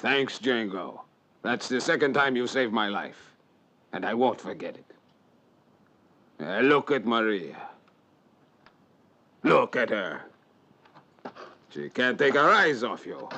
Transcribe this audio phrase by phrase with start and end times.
[0.00, 1.00] Thanks, Django.
[1.42, 3.34] That's the second time you saved my life.
[3.92, 4.84] And I won't forget it.
[6.44, 7.56] Uh, look at Maria.
[9.42, 10.22] Look at her.
[11.70, 13.28] She can't take her eyes off you.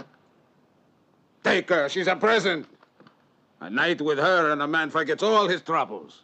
[1.42, 1.88] Take her.
[1.88, 2.66] She's a present.
[3.60, 6.22] A night with her and a man forgets all his troubles.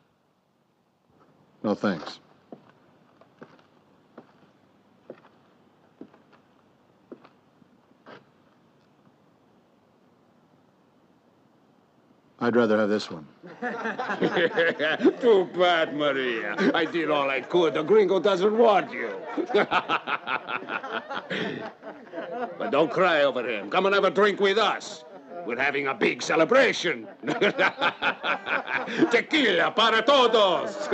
[1.63, 2.21] No thanks.
[12.43, 13.27] I'd rather have this one.
[15.21, 16.57] Too bad, Maria.
[16.75, 17.75] I did all I could.
[17.75, 19.15] The gringo doesn't want you.
[22.59, 23.69] but don't cry over him.
[23.69, 25.05] Come and have a drink with us.
[25.45, 27.07] We're having a big celebration.
[29.11, 30.89] Tequila para todos.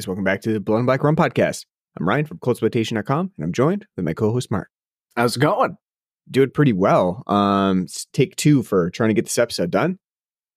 [0.00, 1.66] Guys, welcome back to the Blood and Black Rum podcast.
[1.98, 4.70] I'm Ryan from ColdSploitation.com, and I'm joined with my co-host Mark.
[5.14, 5.76] How's it going?
[6.30, 7.22] Doing pretty well.
[7.26, 9.98] Um, take two for trying to get this episode done.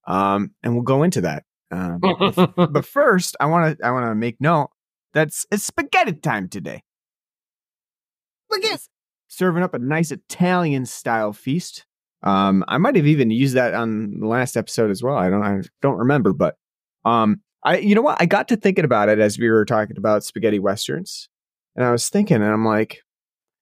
[0.07, 1.43] Um, and we'll go into that.
[1.71, 4.69] Um, but, but first, I want to I want to make note
[5.13, 6.81] that's it's spaghetti time today.
[8.49, 8.79] Look at
[9.27, 11.85] serving up a nice Italian style feast.
[12.21, 15.17] Um, I might have even used that on the last episode as well.
[15.17, 16.55] I don't I don't remember, but
[17.03, 18.21] um, I you know what?
[18.21, 21.29] I got to thinking about it as we were talking about spaghetti westerns,
[21.75, 23.01] and I was thinking, and I'm like,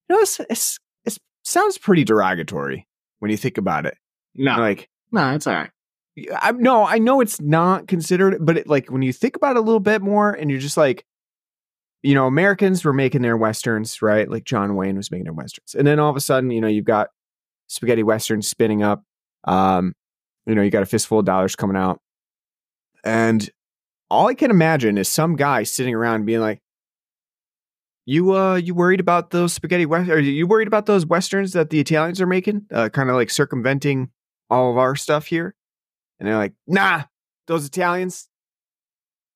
[0.09, 2.87] you know, it's, it's, it sounds pretty derogatory
[3.19, 3.97] when you think about it.
[4.35, 5.69] no, Like, no, it's all right.
[6.41, 9.59] I no, I know it's not considered, but it, like when you think about it
[9.59, 11.05] a little bit more, and you're just like,
[12.03, 14.29] you know, Americans were making their westerns, right?
[14.29, 16.67] Like John Wayne was making their westerns, and then all of a sudden, you know,
[16.67, 17.09] you've got
[17.67, 19.03] spaghetti westerns spinning up.
[19.45, 19.93] Um,
[20.45, 22.01] you know, you got a fistful of dollars coming out,
[23.05, 23.49] and
[24.11, 26.61] all I can imagine is some guy sitting around being like,
[28.05, 30.09] "You, uh, you worried about those spaghetti west?
[30.09, 32.65] Are you worried about those westerns that the Italians are making?
[32.71, 34.11] Uh, kind of like circumventing
[34.49, 35.55] all of our stuff here?"
[36.19, 37.03] And they're like, "Nah,
[37.47, 38.27] those Italians,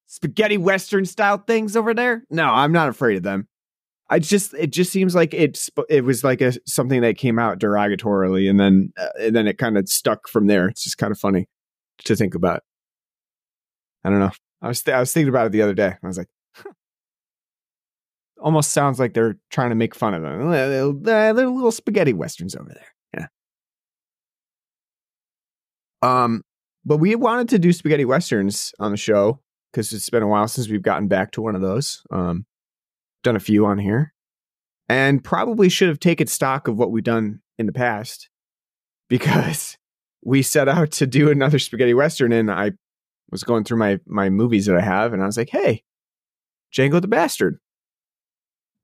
[0.08, 2.26] spaghetti western style things over there.
[2.30, 3.48] No, I'm not afraid of them."
[4.10, 7.60] I just, it just seems like it's, it was like a something that came out
[7.60, 10.68] derogatorily, and then, uh, and then it kind of stuck from there.
[10.68, 11.48] It's just kind of funny
[12.04, 12.62] to think about.
[14.04, 14.32] I don't know.
[14.66, 15.94] I was, th- I was thinking about it the other day.
[16.02, 16.72] I was like, huh.
[18.42, 20.50] almost sounds like they're trying to make fun of them.
[21.04, 23.28] They're, little spaghetti westerns over there.
[26.02, 26.24] Yeah.
[26.24, 26.42] Um,
[26.84, 29.40] but we wanted to do spaghetti westerns on the show
[29.72, 32.02] because it's been a while since we've gotten back to one of those.
[32.10, 32.48] Um,
[33.24, 34.16] done a few on here,
[34.90, 38.30] and probably should have taken stock of what we've done in the past
[39.10, 39.78] because
[40.24, 42.72] we set out to do another spaghetti western, and I
[43.32, 45.84] was going through my my movies that I have, and I was like, hey,
[46.74, 47.60] Django the Bastard,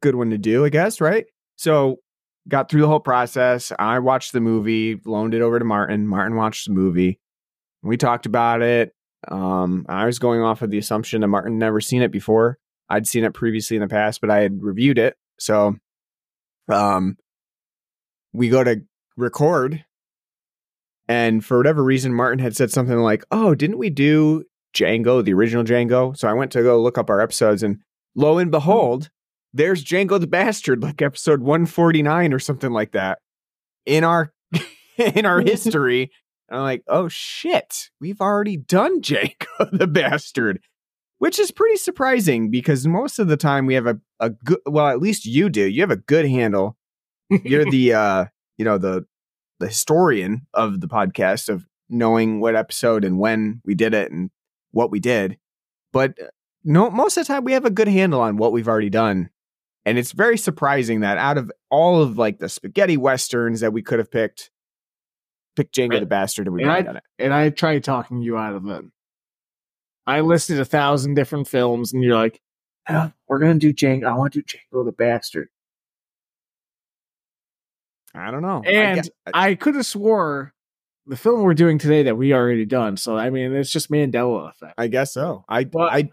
[0.02, 1.26] good one to do, I guess, right?
[1.56, 1.98] So
[2.48, 3.72] got through the whole process.
[3.78, 6.08] I watched the movie, loaned it over to Martin.
[6.08, 7.20] Martin watched the movie.
[7.84, 8.94] We talked about it.
[9.28, 12.58] Um, I was going off of the assumption that Martin never seen it before.
[12.90, 15.16] I'd seen it previously in the past, but I had reviewed it.
[15.40, 15.76] So,
[16.70, 17.18] um,
[18.34, 18.82] we go to
[19.18, 19.84] record,
[21.12, 25.34] and for whatever reason, Martin had said something like, "Oh, didn't we do Django, the
[25.34, 27.80] original Django?" So I went to go look up our episodes, and
[28.16, 29.10] lo and behold,
[29.54, 33.20] there's Django the Bastard, like episode 149 or something like that,
[33.86, 34.32] in our
[34.98, 36.12] in our history.
[36.48, 40.62] And I'm like, oh shit, we've already done Django the Bastard,
[41.18, 44.88] which is pretty surprising because most of the time we have a, a good, well,
[44.88, 45.68] at least you do.
[45.68, 46.78] You have a good handle.
[47.44, 48.26] You're the, uh,
[48.58, 49.06] you know, the,
[49.62, 54.30] the historian of the podcast of knowing what episode and when we did it and
[54.72, 55.38] what we did.
[55.94, 56.28] But uh,
[56.64, 59.30] no, most of the time we have a good handle on what we've already done.
[59.86, 63.82] And it's very surprising that out of all of like the spaghetti westerns that we
[63.82, 64.52] could have picked,
[65.56, 66.00] pick Django Right.
[66.02, 67.04] the Bastard and we And I- done it.
[67.20, 68.86] And I tried talking you out of it.
[70.08, 72.42] I listed a thousand different films, and you're like,
[72.90, 74.06] "Yeah, "We're gonna do Django.
[74.06, 75.50] I want to do Django the Bastard."
[78.14, 78.62] I don't know.
[78.66, 80.54] I And guess- I could have swore
[81.08, 82.98] the film we're doing today that we already done.
[82.98, 84.74] So I mean, it's just Mandela effect.
[84.78, 85.44] I guess so.
[85.50, 86.10] I But- I,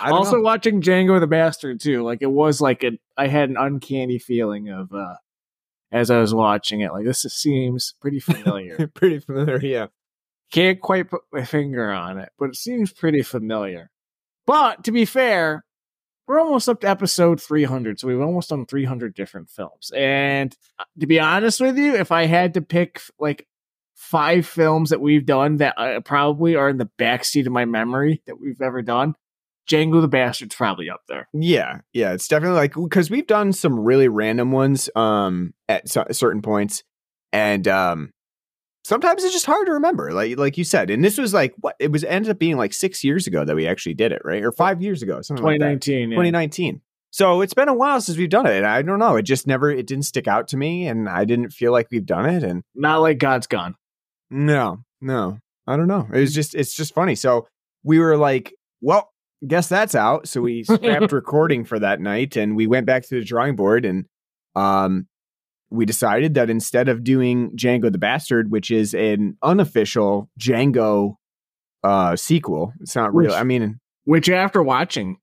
[0.00, 0.42] I also know.
[0.42, 2.02] watching Django the Bastard too.
[2.02, 5.14] Like it was like a, I had an uncanny feeling of uh
[5.92, 6.92] as I was watching it.
[6.92, 8.86] Like this seems pretty familiar.
[8.94, 9.58] pretty familiar.
[9.60, 9.86] Yeah.
[10.52, 13.90] Can't quite put my finger on it, but it seems pretty familiar.
[14.46, 15.64] But to be fair,
[16.26, 19.90] we're almost up to episode 300, so we've almost done 300 different films.
[19.94, 23.46] And uh, to be honest with you, if I had to pick like
[23.94, 28.22] five films that we've done that uh, probably are in the backseat of my memory
[28.26, 29.14] that we've ever done,
[29.68, 31.28] Django the Bastard's probably up there.
[31.32, 36.06] Yeah, yeah, it's definitely like because we've done some really random ones um at so-
[36.12, 36.82] certain points,
[37.32, 38.12] and um
[38.84, 40.90] sometimes it's just hard to remember, like like you said.
[40.90, 43.54] And this was like what it was ended up being like six years ago that
[43.56, 44.42] we actually did it, right?
[44.42, 45.80] Or five years ago, something like that.
[45.82, 46.10] 2019.
[46.10, 46.16] yeah.
[46.16, 46.80] 2019.
[47.12, 48.56] So it's been a while since we've done it.
[48.58, 49.16] And I don't know.
[49.16, 52.06] It just never it didn't stick out to me, and I didn't feel like we've
[52.06, 52.42] done it.
[52.44, 53.74] And Not like God's Gun.
[54.30, 56.06] no, no, I don't know.
[56.12, 57.14] It was just it's just funny.
[57.14, 57.48] So
[57.82, 59.10] we were like, well,
[59.46, 60.28] guess that's out.
[60.28, 63.84] So we scrapped recording for that night, and we went back to the drawing board,
[63.84, 64.04] and
[64.54, 65.06] um,
[65.70, 71.14] we decided that instead of doing Django the Bastard, which is an unofficial Django
[71.82, 73.30] uh sequel, it's not real.
[73.30, 75.18] Which- I mean, Which, after watching,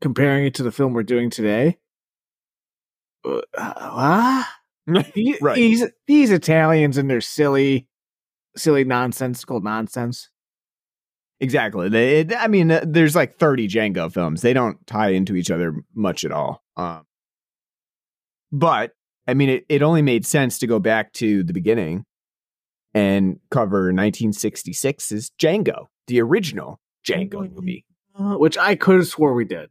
[0.00, 1.78] comparing it to the film we're doing today,
[3.24, 4.44] uh, uh,
[5.14, 5.54] these, Right.
[5.56, 7.88] these these Italians and their silly,
[8.56, 10.28] silly nonsensical nonsense.
[11.40, 11.88] Exactly.
[11.88, 14.42] They, it, I mean, uh, there's like 30 Django films.
[14.42, 16.62] They don't tie into each other much at all.
[16.76, 17.04] Um,
[18.52, 18.92] but
[19.26, 22.04] I mean, it, it only made sense to go back to the beginning
[22.94, 27.84] and cover 1966's Django, the original Django movie.
[28.18, 29.70] Uh, which I could have swore we did.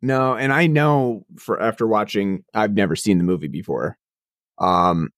[0.00, 3.96] No, and I know for after watching, I've never seen the movie before.
[4.58, 5.10] Um,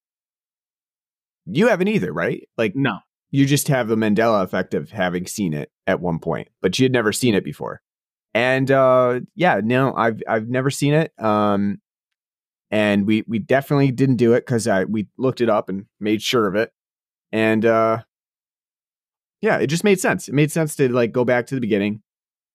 [1.44, 2.48] you haven't either, right?
[2.56, 3.00] Like, No,
[3.30, 6.84] you just have the Mandela effect of having seen it at one point, but you
[6.84, 7.82] had never seen it before.
[8.34, 11.12] And uh yeah, no, I've I've never seen it.
[11.18, 11.80] Um
[12.70, 16.22] and we we definitely didn't do it cuz I we looked it up and made
[16.22, 16.72] sure of it.
[17.32, 18.02] And uh
[19.42, 20.28] yeah, it just made sense.
[20.28, 22.02] It made sense to like go back to the beginning,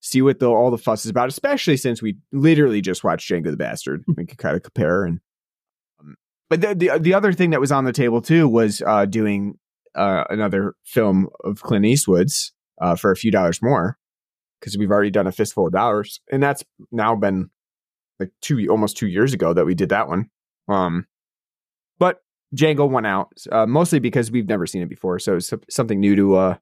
[0.01, 3.51] see what the all the fuss is about, especially since we literally just watched Django
[3.51, 4.03] the Bastard.
[4.17, 5.19] we could kind of compare and
[5.99, 6.15] um,
[6.49, 9.57] but the, the the other thing that was on the table too was uh doing
[9.95, 13.97] uh, another film of Clint Eastwood's uh, for a few dollars more
[14.59, 17.49] because we've already done a fistful of dollars, and that's now been
[18.21, 20.29] like two almost two years ago that we did that one.
[20.67, 21.05] Um,
[21.99, 22.19] but
[22.55, 26.15] Django went out uh, mostly because we've never seen it before, so it's something new
[26.15, 26.57] to uh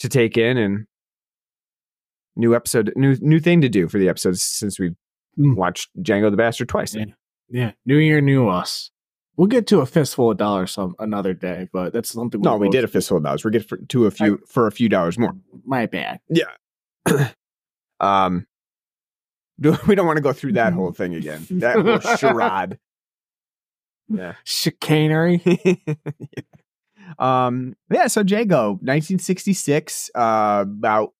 [0.00, 0.86] to take in and
[2.36, 4.96] new episode, new new thing to do for the episodes since we've
[5.38, 5.56] Mm.
[5.56, 6.94] watched Django the Bastard twice.
[6.94, 7.04] Yeah.
[7.48, 8.90] yeah, New Year, new us.
[9.36, 12.40] We'll get to a fistful of dollars some another day, but that's something.
[12.40, 13.44] No, we did a fistful of dollars.
[13.44, 15.34] We're getting for, to a few for a few dollars more.
[15.64, 16.20] My bad.
[16.28, 16.50] Yeah.
[18.00, 18.46] um,
[19.86, 21.46] we don't want to go through that whole thing again.
[21.50, 22.78] That whole charade.
[24.08, 24.34] Yeah.
[24.44, 25.40] Chicanery.
[27.18, 27.74] um.
[27.92, 28.06] Yeah.
[28.08, 30.10] So Django, 1966.
[30.14, 31.10] Uh, about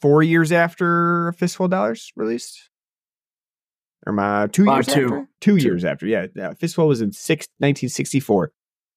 [0.00, 2.70] four years after Fistful of Dollars released.
[4.06, 5.04] Or my two Uh, years two.
[5.04, 5.28] after?
[5.40, 5.64] Two, Two.
[5.64, 6.06] years after.
[6.06, 6.26] Yeah.
[6.36, 6.52] yeah.
[6.54, 8.52] Fistful was in six, 1964.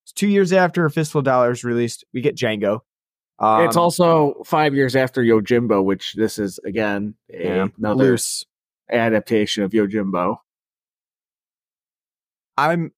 [0.06, 2.06] It's two years after Fistful of Dollars released.
[2.14, 2.82] We get Django.
[3.40, 8.46] Um, it's also five years after Yojimbo, which this is again a, yeah, another loose.
[8.92, 10.38] adaptation of Yojimbo.
[12.58, 12.90] I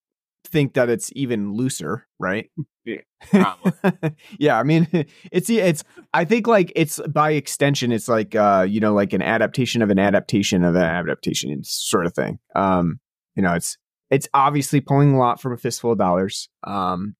[0.48, 2.50] think that it's even looser, right?
[2.84, 3.54] Yeah,
[4.39, 4.88] yeah, I mean,
[5.32, 5.84] it's it's.
[6.13, 9.92] I think like it's by extension, it's like uh, you know, like an adaptation of
[9.92, 12.39] an adaptation of an adaptation sort of thing.
[12.56, 13.00] Um,
[13.36, 13.77] you know, it's
[14.10, 16.50] it's obviously pulling a lot from a fistful of dollars.
[16.63, 17.16] Um,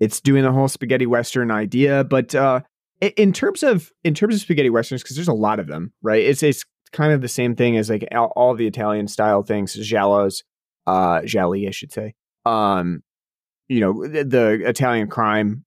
[0.00, 2.60] it's doing the whole spaghetti western idea, but uh,
[3.00, 6.22] in terms of in terms of spaghetti westerns, because there's a lot of them, right?
[6.22, 9.76] It's it's kind of the same thing as like all, all the Italian style things,
[9.76, 10.42] giallos,
[10.86, 12.14] uh, gialli, I should say.
[12.46, 13.02] Um,
[13.68, 15.64] you know, the, the Italian crime,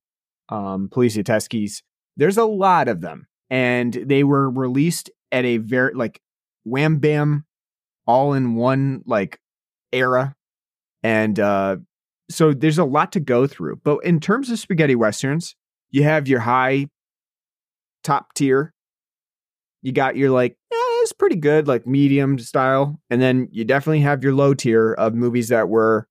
[0.50, 1.82] um, poliziesques.
[2.18, 6.20] There's a lot of them, and they were released at a very like
[6.64, 7.46] wham bam,
[8.06, 9.40] all in one like
[9.94, 10.36] era,
[11.04, 11.78] and uh,
[12.32, 13.82] so there's a lot to go through.
[13.84, 15.56] But in terms of spaghetti westerns,
[15.90, 16.88] you have your high
[18.04, 18.74] top tier.
[19.82, 23.00] You got your like, eh, it's pretty good, like medium style.
[23.10, 26.08] And then you definitely have your low tier of movies that were,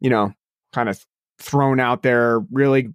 [0.00, 0.32] you know,
[0.72, 1.04] kind of
[1.38, 2.88] thrown out there, really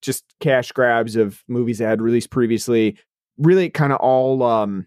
[0.00, 2.98] just cash grabs of movies that had released previously,
[3.38, 4.86] really kind of all um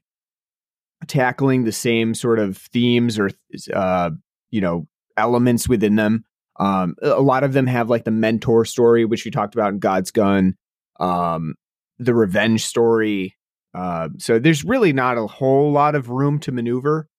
[1.08, 3.30] tackling the same sort of themes or
[3.74, 4.10] uh
[4.50, 6.26] you know elements within them
[6.58, 9.80] Um, a lot of them have like the mentor story, which we talked about in
[9.80, 10.56] God's Gun,
[11.00, 11.56] um,
[12.00, 13.36] the revenge story.
[13.74, 17.10] Uh, so there's really not a whole lot of room to maneuver.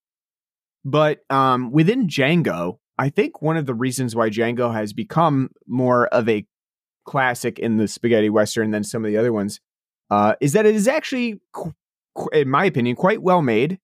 [0.85, 6.07] But um, within Django, I think one of the reasons why Django has become more
[6.09, 6.47] of a
[7.05, 9.61] classic in the spaghetti western than some of the other ones
[10.11, 11.40] uh, is that it is actually,
[12.33, 13.78] in my opinion, quite well made.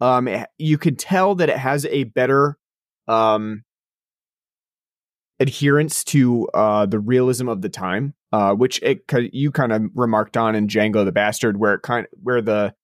[0.00, 2.56] Um, it- you could tell that it has a better
[3.06, 3.64] um,
[5.44, 10.38] adherence to uh, the realism of the time, uh, which it you kind of remarked
[10.38, 12.74] on in Django the Bastard, where it kind where the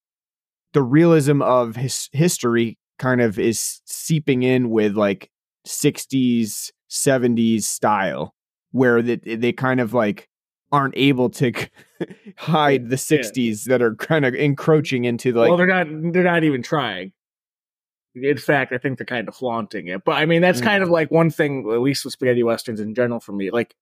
[0.75, 5.31] the realism of his history kind of is seeping in with like
[5.67, 8.35] 60s 70s style
[8.73, 10.29] where they, they kind of like
[10.71, 11.53] aren't able to
[12.37, 15.87] hide the 60s that are kind of encroaching into like well, they're not.
[16.13, 17.13] They're not even trying.
[18.15, 20.05] In fact, I think they're kind of flaunting it.
[20.05, 20.87] But I mean, that's kind Mm.
[20.87, 23.51] of like one thing, at least with spaghetti westerns in general, for me.
[23.51, 23.75] Like,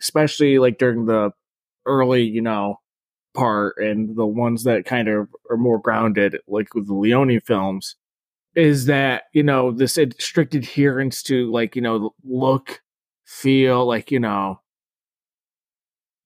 [0.00, 1.32] especially like during the
[1.84, 2.76] early, you know,
[3.34, 7.96] part and the ones that kind of are more grounded, like with the Leone films,
[8.54, 12.82] is that you know this strict adherence to like you know look,
[13.24, 14.60] feel, like you know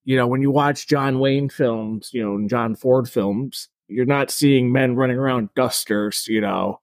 [0.05, 4.07] you know, when you watch John Wayne films, you know, and John Ford films, you're
[4.07, 6.81] not seeing men running around dusters, you know,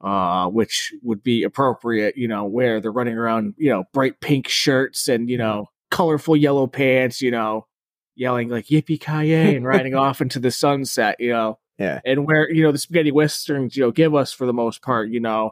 [0.00, 4.48] uh, which would be appropriate, you know, where they're running around, you know, bright pink
[4.48, 7.66] shirts and, you know, colorful yellow pants, you know,
[8.14, 11.58] yelling like yippee ki and riding off into the sunset, you know.
[11.78, 12.00] Yeah.
[12.04, 15.10] And where, you know, the spaghetti westerns, you know, give us for the most part,
[15.10, 15.50] you know,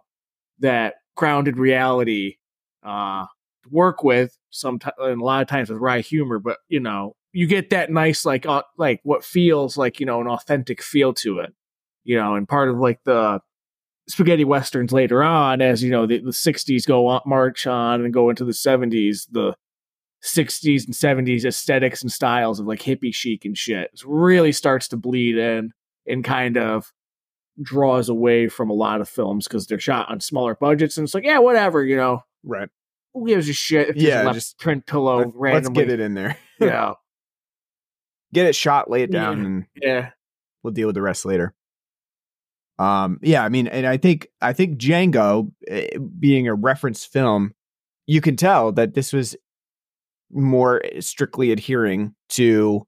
[0.60, 2.36] that grounded reality,
[2.82, 3.26] uh,
[3.70, 7.46] work with sometimes and a lot of times with wry humor, but you know, you
[7.46, 11.40] get that nice like uh, like what feels like you know an authentic feel to
[11.40, 11.52] it,
[12.04, 13.40] you know, and part of like the
[14.08, 18.12] spaghetti westerns later on, as you know, the, the '60s go on, march on and
[18.12, 19.54] go into the '70s, the
[20.24, 24.88] '60s and '70s aesthetics and styles of like hippie chic and shit it really starts
[24.88, 25.70] to bleed in
[26.06, 26.90] and kind of
[27.60, 31.12] draws away from a lot of films because they're shot on smaller budgets and it's
[31.12, 32.70] like yeah whatever you know right.
[33.12, 36.38] who gives a shit if Yeah, just print pillow Let, us get it in there.
[36.58, 36.94] Yeah,
[38.32, 39.44] Get it shot, lay it down, Yeah.
[39.44, 40.10] and yeah,
[40.62, 41.54] we'll deal with the rest later.
[42.78, 47.52] Um, yeah, I mean, and I think I think Django, eh, being a reference film,
[48.06, 49.36] you can tell that this was
[50.32, 52.86] more strictly adhering to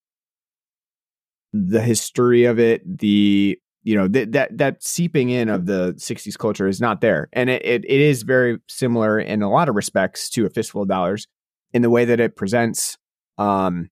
[1.53, 2.99] the history of it.
[2.99, 7.29] The you know that that that seeping in of the '60s culture is not there,
[7.33, 10.83] and it, it it is very similar in a lot of respects to a fistful
[10.83, 11.29] of dollars
[11.73, 12.99] in the way that it presents
[13.39, 13.89] um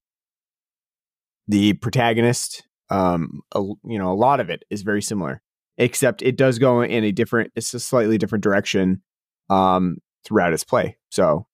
[1.46, 5.42] the protagonist um a, you know a lot of it is very similar
[5.78, 9.02] except it does go in a different it's a slightly different direction
[9.50, 10.96] um throughout its play.
[11.10, 11.46] So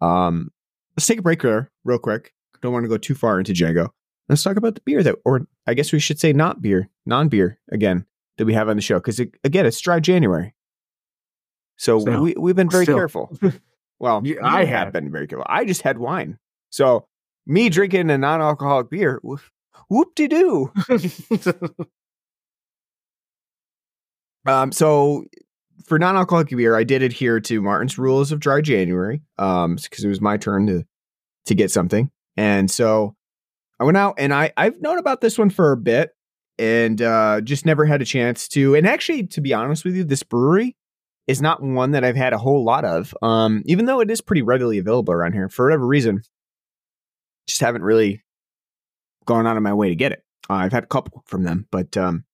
[0.00, 0.50] um
[0.96, 2.32] let's take a break there real quick.
[2.60, 3.88] Don't want to go too far into django.
[4.28, 7.58] Let's talk about the beer that or i guess we should say not beer non-beer
[7.70, 8.06] again
[8.38, 10.54] that we have on the show because again it's dry january.
[11.76, 12.22] So Still.
[12.22, 12.96] we, we've been very Still.
[12.96, 13.36] careful.
[13.98, 14.86] Well Yeah, I have.
[14.86, 14.92] have.
[14.92, 15.46] been very careful.
[15.48, 16.36] I just had wine.
[16.70, 17.06] So
[17.46, 20.72] me drinking a non-alcoholic beer whoop de doo
[24.46, 25.24] Um, so
[25.86, 30.08] for non-alcoholic beer, I did adhere to Martin's rules of dry January, um, because it
[30.08, 30.84] was my turn to
[31.46, 33.16] to get something, and so
[33.80, 36.10] I went out and I I've known about this one for a bit,
[36.58, 38.74] and uh, just never had a chance to.
[38.74, 40.76] And actually, to be honest with you, this brewery
[41.26, 43.14] is not one that I've had a whole lot of.
[43.22, 46.22] Um, even though it is pretty readily available around here, for whatever reason,
[47.46, 48.22] just haven't really
[49.24, 50.22] gone out of my way to get it.
[50.50, 52.24] Uh, I've had a couple from them, but um,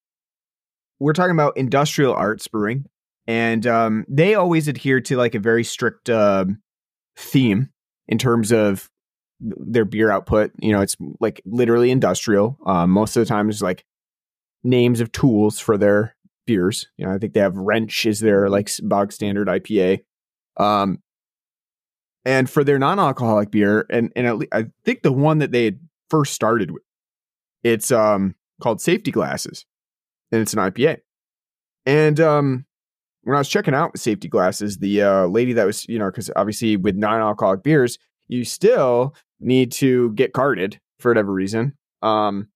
[1.00, 2.87] we're talking about industrial arts brewing
[3.26, 6.47] and um, they always adhere to like a very strict uh,
[7.17, 7.69] theme
[8.09, 8.88] in terms of
[9.38, 10.50] their beer output.
[10.59, 12.59] You know it's like literally industrial.
[12.67, 13.85] Um, most of the time it's like
[14.64, 16.88] names of tools for their beers.
[16.97, 20.00] You know i think they have wrench is their like bog standard ipa
[20.57, 21.00] um,
[22.25, 25.76] and for their non-alcoholic beer and, and i think the one that they
[26.09, 26.83] first started with
[27.62, 29.67] it's um, called safety glasses
[30.32, 30.99] and it's an IPA.
[31.87, 32.66] And um,
[33.23, 36.11] when I was checking out with safety glasses, the uh, lady that was, you know,
[36.11, 41.75] because obviously with non-alcoholic beers, you still need to get carded for whatever reason.
[42.02, 42.49] Um,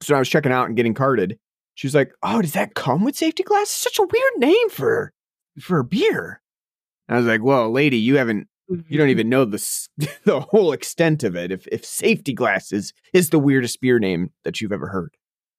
[0.00, 1.38] so I was checking out and getting carded.
[1.74, 3.74] She was like, "Oh, does that come with safety glasses?
[3.74, 5.12] Such a weird name for
[5.60, 6.40] for a beer."
[7.08, 9.88] And I was like, "Well, lady, you haven't you don't even know the
[10.24, 11.50] the whole extent of it.
[11.50, 15.16] If if safety glasses is the weirdest beer name that you've ever heard,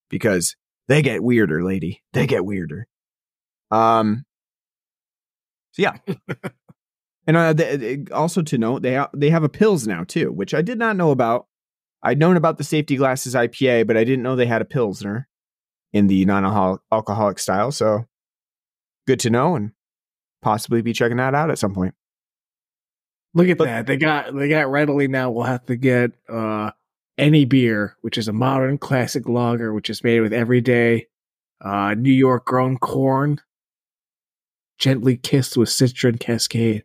[0.09, 0.55] because
[0.89, 2.03] they get weirder, lady.
[2.11, 2.85] They get weirder.
[3.71, 4.25] Um.
[5.71, 5.97] So yeah,
[7.27, 10.53] And uh, the, also to note, they ha- they have a pills now too, which
[10.55, 11.45] I did not know about.
[12.01, 15.27] I'd known about the safety glasses IPA, but I didn't know they had a pilsner
[15.93, 17.71] in the non-alcoholic style.
[17.71, 18.05] So
[19.05, 19.73] good to know, and
[20.41, 21.93] possibly be checking that out at some point.
[23.35, 23.85] Look at But- that.
[23.85, 26.71] They got they got readily now we'll have to get uh
[27.19, 31.07] any beer, which is a modern classic lager, which is made with everyday
[31.61, 33.41] uh New York grown corn,
[34.79, 36.83] gently kissed with citron cascade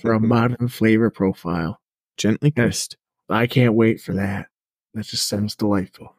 [0.00, 1.80] for a modern flavor profile.
[2.16, 2.96] gently kissed.
[3.28, 4.46] I can't wait for that.
[4.94, 6.14] That just sounds delightful.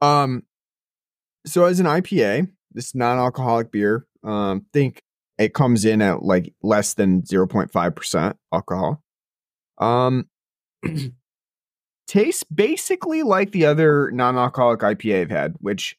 [0.00, 0.44] Um,
[1.46, 5.02] so as an IPA, this non-alcoholic beer, um, think
[5.38, 9.02] it comes in at like less than zero point five percent alcohol.
[9.78, 10.28] Um,
[12.06, 15.96] tastes basically like the other non-alcoholic IPA I've had, which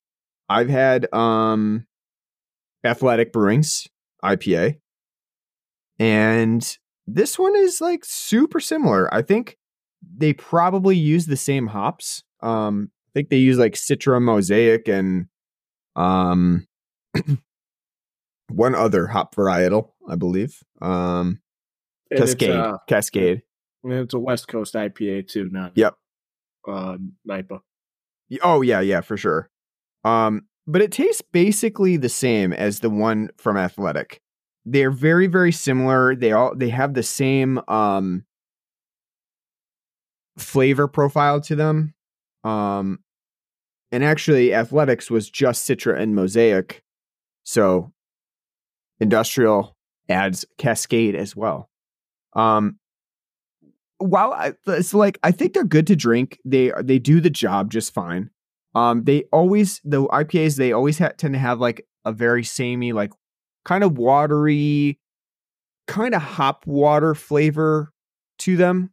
[0.50, 1.86] I've had um,
[2.83, 3.88] Athletic Brewing's
[4.24, 4.79] IPA,
[6.00, 9.13] and this one is like super similar.
[9.13, 9.57] I think
[10.17, 12.24] they probably use the same hops.
[12.41, 15.27] Um, I think they use like Citra Mosaic and
[15.95, 16.65] um
[18.50, 20.62] one other hop varietal, I believe.
[20.81, 21.41] Um
[22.12, 22.51] And Cascade.
[22.51, 23.41] uh, Cascade.
[23.83, 25.95] It's a West Coast IPA too, not Yep.
[26.67, 27.62] uh NIPA.
[28.43, 29.50] Oh yeah, yeah, for sure.
[30.03, 34.21] Um, but it tastes basically the same as the one from Athletic.
[34.65, 36.15] They're very, very similar.
[36.15, 38.25] They all they have the same um
[40.38, 41.93] flavor profile to them.
[42.43, 43.00] Um
[43.91, 46.83] and actually Athletics was just Citra and Mosaic.
[47.43, 47.91] So
[49.00, 49.75] industrial
[50.07, 51.69] adds Cascade as well.
[52.33, 52.77] Um
[54.00, 56.39] while I, it's like I think they're good to drink.
[56.44, 58.29] They they do the job just fine.
[58.75, 62.94] Um, they always the IPAs they always ha- tend to have like a very samey,
[62.94, 63.12] like
[63.65, 65.00] kind of watery,
[65.88, 67.91] kind of hop water flavor
[68.39, 68.91] to them,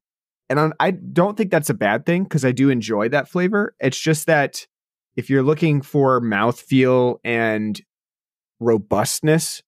[0.48, 3.74] and I, I don't think that's a bad thing because I do enjoy that flavor.
[3.80, 4.66] It's just that
[5.16, 7.80] if you're looking for mouthfeel and
[8.60, 9.62] robustness,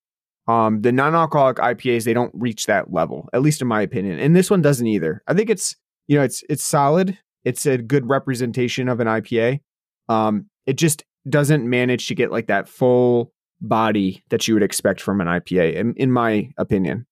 [0.48, 4.18] um, the non-alcoholic IPAs they don't reach that level, at least in my opinion.
[4.18, 5.22] And this one doesn't either.
[5.28, 5.76] I think it's
[6.08, 7.18] you know it's it's solid.
[7.44, 9.61] It's a good representation of an IPA.
[10.08, 15.00] Um, it just doesn't manage to get like that full body that you would expect
[15.00, 17.06] from an IPA, in, in my opinion.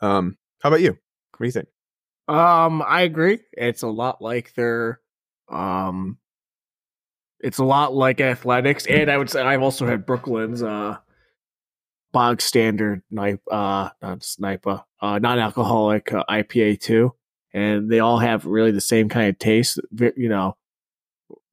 [0.00, 0.90] Um, how about you?
[0.90, 1.68] What do you think?
[2.28, 3.40] Um, I agree.
[3.52, 5.00] It's a lot like their
[5.48, 6.18] um
[7.40, 8.86] it's a lot like athletics.
[8.86, 10.96] And I would say I've also had Brooklyn's uh
[12.16, 17.14] bog standard uh not sniper, uh non alcoholic uh, IPA too.
[17.52, 19.78] And they all have really the same kind of taste.
[20.16, 20.56] You know,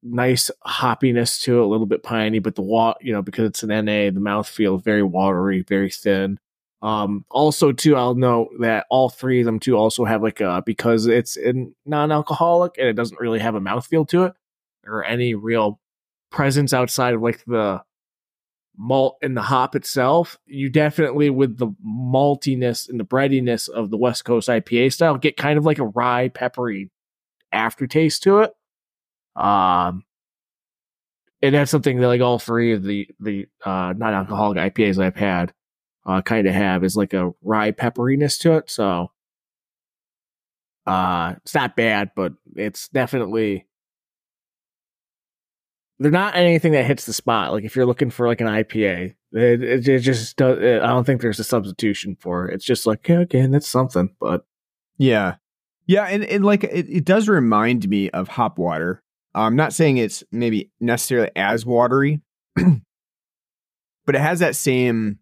[0.02, 3.62] nice hoppiness to it, a little bit piney, but the water, you know, because it's
[3.62, 6.38] an NA, the mouthfeel is very watery, very thin.
[6.80, 10.62] Um, also, too, I'll note that all three of them too also have like a
[10.64, 14.32] because it's in non-alcoholic and it doesn't really have a mouthfeel to it
[14.86, 15.78] or any real
[16.30, 17.82] presence outside of like the
[18.76, 20.38] malt and the hop itself.
[20.46, 25.36] You definitely, with the maltiness and the breadiness of the West Coast IPA style, get
[25.36, 26.90] kind of like a rye, peppery
[27.52, 28.52] aftertaste to it.
[29.36, 30.04] Um,
[31.42, 35.52] and that's something that like all three of the the uh, non-alcoholic IPAs I've had
[36.06, 38.70] uh, kind of have is like a rye pepperiness to it.
[38.70, 39.10] So
[40.86, 43.66] uh, it's not bad, but it's definitely
[46.04, 47.50] they're not anything that hits the spot.
[47.52, 50.58] Like if you're looking for like an IPA, it, it, it just does.
[50.58, 52.52] I don't think there's a substitution for it.
[52.52, 54.14] It's just like yeah, okay, that's something.
[54.20, 54.44] But
[54.98, 55.36] Yeah.
[55.86, 59.02] Yeah, and, and like it, it does remind me of hop water.
[59.34, 62.20] I'm not saying it's maybe necessarily as watery,
[62.54, 65.20] but it has that same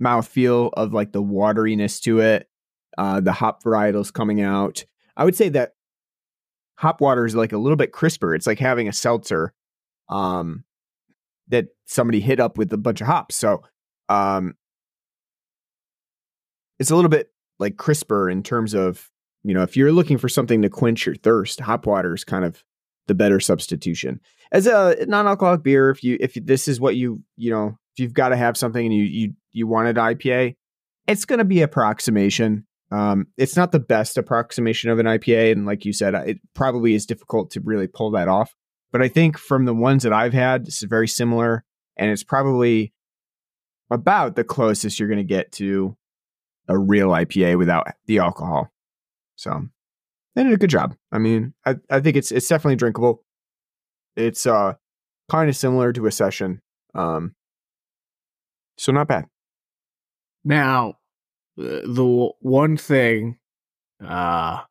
[0.00, 2.48] mouthfeel of like the wateriness to it.
[2.96, 4.84] Uh, the hop varietals coming out.
[5.16, 5.72] I would say that
[6.76, 8.36] hop water is like a little bit crisper.
[8.36, 9.52] It's like having a seltzer
[10.08, 10.64] um,
[11.48, 13.36] that somebody hit up with a bunch of hops.
[13.36, 13.62] So
[14.08, 14.54] um,
[16.78, 19.10] it's a little bit like crisper in terms of
[19.42, 22.44] you know if you're looking for something to quench your thirst hop water is kind
[22.44, 22.62] of
[23.06, 24.20] the better substitution.
[24.52, 28.14] As a non-alcoholic beer if you if this is what you you know if you've
[28.14, 30.54] got to have something and you you you wanted ipa
[31.06, 32.66] it's going to be approximation.
[32.90, 36.94] Um it's not the best approximation of an ipa and like you said it probably
[36.94, 38.54] is difficult to really pull that off
[38.92, 41.64] but i think from the ones that i've had is very similar
[41.96, 42.92] and it's probably
[43.90, 45.96] about the closest you're going to get to
[46.68, 48.70] a real IPA without the alcohol.
[49.36, 49.68] So
[50.34, 50.94] they did a good job.
[51.10, 53.24] I mean, I, I think it's it's definitely drinkable.
[54.16, 54.74] It's uh
[55.30, 56.60] kind of similar to a session.
[56.94, 57.34] Um
[58.76, 59.26] so not bad.
[60.44, 60.94] Now,
[61.56, 63.38] the one thing
[64.04, 64.62] uh,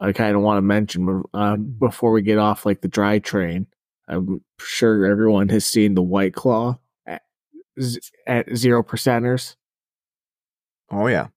[0.00, 3.66] I kind of want to mention uh, before we get off like the dry train,
[4.08, 7.22] I'm sure everyone has seen the White Claw at,
[8.26, 9.56] at zero percenters.
[10.90, 11.28] Oh yeah.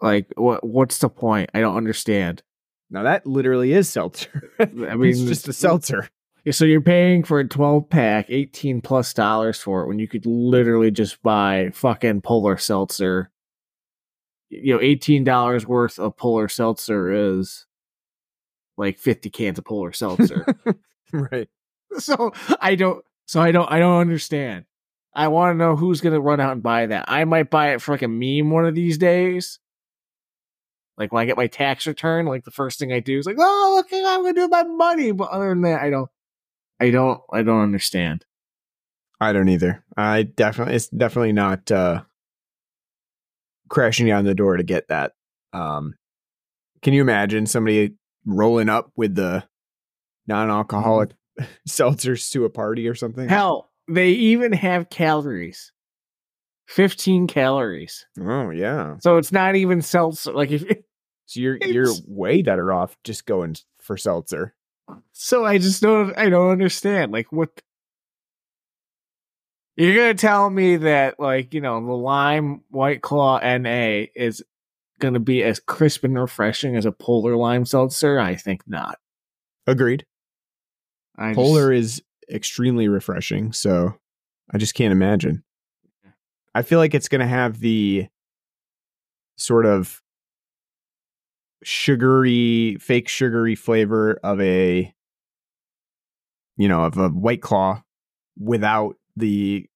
[0.00, 0.64] Like, what?
[0.64, 1.50] What's the point?
[1.54, 2.42] I don't understand.
[2.90, 4.50] Now that literally is seltzer.
[4.58, 6.08] I mean, it's just a seltzer.
[6.50, 10.24] So you're paying for a 12 pack, 18 plus dollars for it when you could
[10.24, 13.30] literally just buy fucking polar seltzer.
[14.48, 17.66] You know, $18 worth of polar seltzer is
[18.78, 20.46] like 50 cans of polar seltzer.
[21.12, 21.48] right.
[21.98, 24.64] so I don't so I don't I don't understand.
[25.14, 27.06] I want to know who's going to run out and buy that.
[27.08, 29.58] I might buy it for like a meme one of these days.
[30.96, 33.36] Like when I get my tax return, like the first thing I do is like,
[33.38, 36.10] "Oh, look, I'm going to do my money." But other than that, I don't
[36.80, 38.24] I don't I don't understand.
[39.20, 39.84] I don't either.
[39.96, 42.02] I definitely it's definitely not uh
[43.68, 45.12] crashing down the door to get that.
[45.52, 45.94] Um
[46.82, 47.94] can you imagine somebody
[48.28, 49.44] rolling up with the
[50.26, 51.44] non-alcoholic mm-hmm.
[51.68, 53.28] seltzers to a party or something?
[53.28, 55.72] Hell, they even have calories.
[56.68, 58.06] 15 calories.
[58.20, 58.96] Oh yeah.
[59.00, 60.32] So it's not even seltzer.
[60.32, 60.64] Like if
[61.28, 64.54] So you're you're way better off just going for seltzer.
[65.12, 67.12] So I just don't I don't understand.
[67.12, 67.50] Like what
[69.76, 74.42] You're gonna tell me that like, you know, the lime white claw NA is
[74.98, 78.18] gonna be as crisp and refreshing as a polar lime seltzer?
[78.18, 78.98] I think not.
[79.66, 80.04] Agreed.
[81.16, 83.94] I just- Polar is extremely refreshing, so
[84.50, 85.42] I just can't imagine.
[86.54, 88.08] I feel like it's going to have the
[89.36, 90.00] sort of
[91.62, 94.92] sugary, fake sugary flavor of a,
[96.56, 97.82] you know, of a white claw
[98.38, 99.66] without the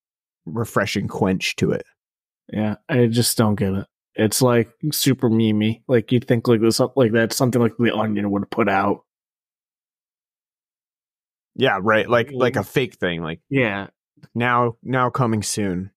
[0.47, 1.85] refreshing quench to it.
[2.53, 3.87] Yeah, I just don't get it.
[4.15, 5.83] It's like super memey.
[5.89, 9.05] Like you'd think like this like that's something like the onion would put out.
[11.55, 12.09] Yeah, right.
[12.09, 13.23] Like like a fake thing.
[13.23, 13.89] Like Yeah.
[14.35, 15.91] now now coming soon.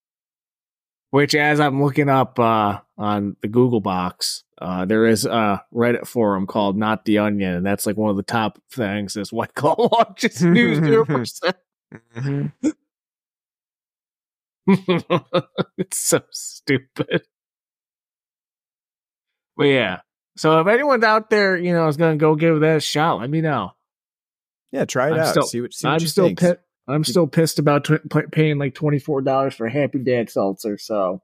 [1.12, 6.08] Which as I'm looking up uh on the Google box, uh there is a Reddit
[6.08, 9.56] forum called Not the Onion, and that's like one of the top things is White
[9.56, 11.56] Claw launches new zero percent.
[15.78, 17.24] it's so stupid.
[19.58, 20.02] But yeah.
[20.38, 23.30] So if anyone's out there, you know, is gonna go give that a shot, let
[23.30, 23.72] me know.
[24.72, 25.28] Yeah, try it I'm out.
[25.28, 26.40] still- see what see what I'm you still think.
[26.40, 26.62] pit.
[26.88, 27.90] I'm still pissed about
[28.32, 30.78] paying like twenty four dollars for Happy Dad seltzer.
[30.78, 31.22] So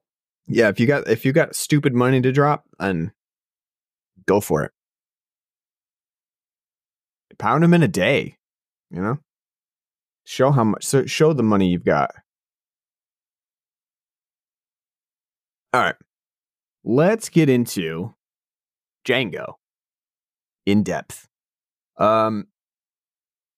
[0.48, 3.12] Yeah, if you got if you got stupid money to drop, then
[4.28, 4.72] go for it.
[7.38, 8.38] Pound them in a day,
[8.90, 9.20] you know.
[10.26, 10.86] Show how much.
[10.86, 12.12] So show the money you've got.
[15.74, 15.96] All right,
[16.84, 18.14] let's get into
[19.06, 19.56] Django
[20.66, 21.28] in depth.
[21.98, 22.48] Um,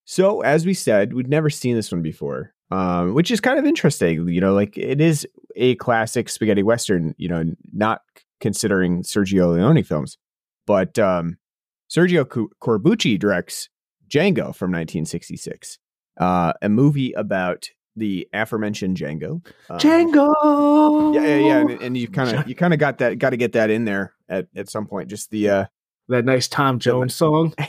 [0.06, 3.66] so as we said, we'd never seen this one before, um, which is kind of
[3.66, 4.28] interesting.
[4.28, 7.16] You know, like it is a classic spaghetti western.
[7.18, 8.02] You know, not
[8.42, 10.18] considering Sergio Leone films,
[10.66, 11.38] but um,
[11.90, 12.26] Sergio
[12.62, 13.70] Corbucci directs
[14.10, 15.80] Django from 1966,
[16.20, 19.46] uh, a movie about the aforementioned Django.
[19.70, 21.14] Um, Django.
[21.16, 23.38] Yeah, yeah, yeah, and, and you kind of you kind of got that, got to
[23.38, 25.10] get that in there at at some point.
[25.10, 25.66] Just the uh,
[26.10, 27.54] that nice Tom Jones song.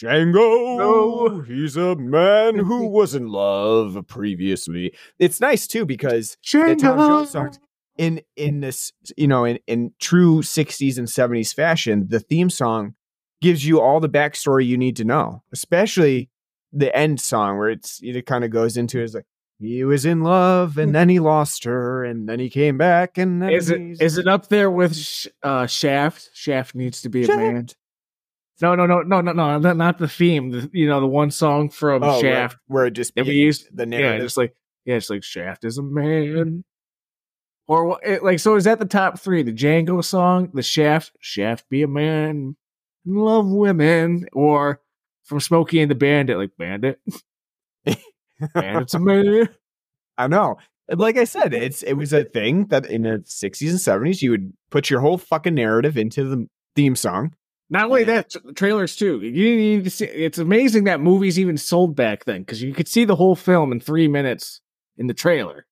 [0.00, 1.40] Django, no.
[1.42, 4.92] he's a man who was in love previously.
[5.18, 7.60] It's nice too because the Tom Jones songs
[7.98, 12.94] in in this you know in in true 60s and 70s fashion, the theme song
[13.40, 16.30] gives you all the backstory you need to know, especially
[16.72, 19.26] the end song where it's it kind of goes into it's like
[19.58, 23.40] he was in love and then he lost her and then he came back and
[23.42, 26.30] then Is it is it up there with Sh- uh, Shaft?
[26.34, 27.68] Shaft needs to be a man.
[28.60, 30.50] No, no, no, no, no, no, not, not the theme.
[30.50, 32.56] The, you know, the one song from Oh, Shaft.
[32.66, 34.22] where it just we used- the Yeah, narrative.
[34.26, 34.54] just like
[34.84, 36.64] yeah, it's like Shaft is a man.
[37.68, 39.42] Or it, like so is that the top three?
[39.42, 42.56] The Django song, the Shaft, Shaft be a man,
[43.06, 44.80] love women, or
[45.32, 47.00] from Smokey and the Bandit, like Bandit,
[48.54, 49.48] Bandit's a man.
[50.18, 50.58] I know.
[50.90, 54.30] Like I said, it's it was a thing that in the 60s and 70s you
[54.30, 57.34] would put your whole fucking narrative into the theme song.
[57.70, 59.20] Not only that, t- trailers too.
[59.22, 60.04] You didn't need to see.
[60.04, 63.72] It's amazing that movies even sold back then because you could see the whole film
[63.72, 64.60] in three minutes
[64.98, 65.64] in the trailer.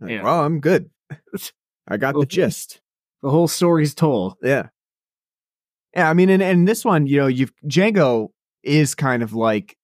[0.00, 0.22] Like, Yeah.
[0.22, 0.90] Well, I'm good.
[1.88, 2.80] I got the gist.
[3.22, 4.36] The whole story's told.
[4.42, 4.68] Yeah.
[5.96, 8.28] Yeah, I mean, and, and this one, you know, you've Django
[8.68, 9.76] is kind of like,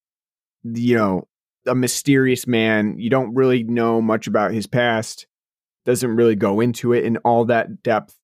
[0.62, 1.28] you know,
[1.66, 2.98] a mysterious man.
[2.98, 5.26] You don't really know much about his past.
[5.84, 8.16] doesn't really go into it in all that depth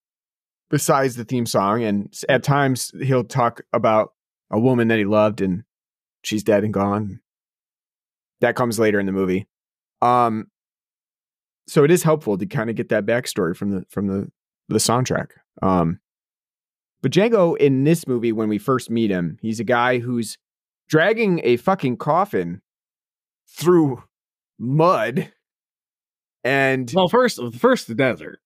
[0.71, 1.83] besides the theme song.
[1.83, 4.13] And at times he'll talk about
[4.51, 5.65] a woman that he loved and
[6.23, 7.21] she's dead and gone.
[8.41, 9.47] That comes later in the movie.
[10.01, 10.47] Um,
[11.67, 14.31] so it is helpful to kind of get that backstory from the from the
[14.69, 15.29] the soundtrack.
[15.63, 16.01] Um,
[17.03, 20.39] but Django in this movie, when we first meet him, he's a guy who's
[20.91, 22.61] dragging a fucking coffin
[23.49, 24.03] through
[24.59, 25.33] mud
[26.45, 28.41] and Well, first, first the desert.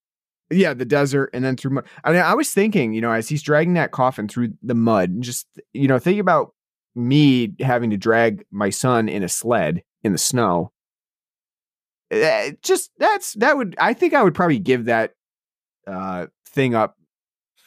[0.51, 1.85] yeah, the desert and then through mud.
[2.05, 5.21] I mean, I was thinking, you know, as he's dragging that coffin through the mud,
[5.23, 6.55] just you know, think about
[6.95, 10.71] me having to drag my son in a sled in the snow.
[12.11, 15.15] Eh, just that's that would I think I would probably give that
[15.87, 16.97] uh thing up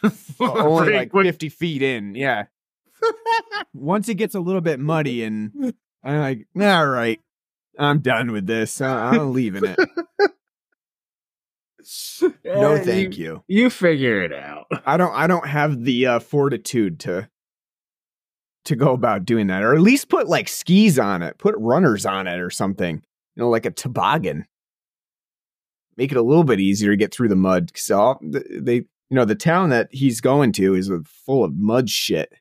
[0.40, 1.26] only like quick.
[1.26, 2.16] 50 feet in.
[2.16, 2.46] Yeah.
[3.74, 7.20] Once it gets a little bit muddy and I'm like, all right,
[7.78, 8.82] I'm done with this.
[8.82, 9.80] I'm leaving it.
[12.44, 13.44] No, thank you.
[13.48, 14.66] You figure it out.
[14.86, 15.14] I don't.
[15.14, 17.30] I don't have the uh, fortitude to
[18.66, 22.06] to go about doing that, or at least put like skis on it, put runners
[22.06, 23.02] on it, or something.
[23.36, 24.46] You know, like a toboggan.
[25.96, 27.72] Make it a little bit easier to get through the mud.
[27.76, 32.34] So they, you know, the town that he's going to is full of mud shit.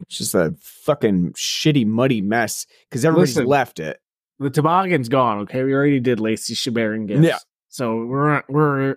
[0.00, 3.48] It's just a fucking shitty, muddy mess because everybody's Listen.
[3.48, 4.00] left it.
[4.38, 5.40] The toboggan's gone.
[5.40, 7.22] Okay, we already did Lacey Chabert gifts.
[7.22, 7.38] Yeah.
[7.68, 8.96] So we're we're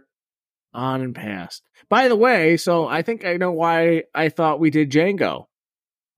[0.73, 1.63] on and past.
[1.89, 5.45] By the way, so I think I know why I thought we did Django.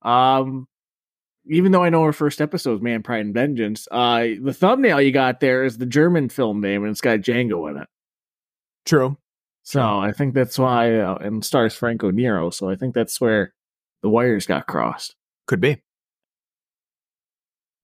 [0.01, 0.67] Um,
[1.45, 5.01] even though I know our first episode is Man, Pride, and Vengeance, uh, the thumbnail
[5.01, 7.87] you got there is the German film name, and it's got Django in it.
[8.85, 9.17] True.
[9.63, 12.49] So I think that's why, uh, and stars Franco Nero.
[12.49, 13.53] So I think that's where
[14.03, 15.15] the wires got crossed.
[15.47, 15.81] Could be.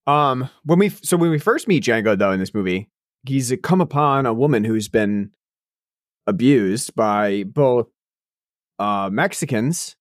[0.06, 2.88] Um, when we so when we first meet Django though in this movie,
[3.26, 5.30] he's come upon a woman who's been
[6.26, 7.88] abused by both
[8.78, 9.96] uh Mexicans.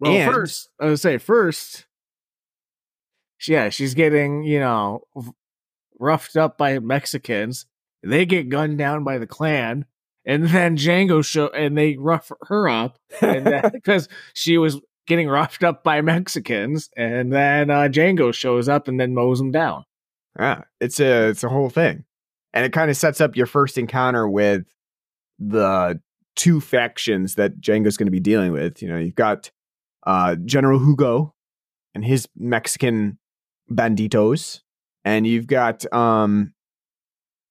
[0.00, 1.86] Well, And- first, I would say first,
[3.46, 5.04] yeah, she's getting you know
[5.98, 7.66] roughed up by Mexicans.
[8.02, 9.86] They get gunned down by the Klan,
[10.24, 15.64] and then Django show and they rough her up, and because she was getting roughed
[15.64, 19.84] up by Mexicans, and then uh, Django shows up and then mows them down.
[20.38, 22.04] Yeah, it's a it's a whole thing,
[22.52, 24.64] and it kind of sets up your first encounter with
[25.40, 26.00] the
[26.36, 28.80] two factions that Django's going to be dealing with.
[28.80, 29.50] You know, you've got
[30.06, 31.34] uh General Hugo
[31.94, 33.18] and his Mexican
[33.70, 34.60] banditos,
[35.04, 36.54] and you've got um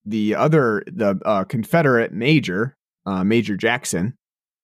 [0.05, 4.15] the other the uh, Confederate major, uh, Major Jackson,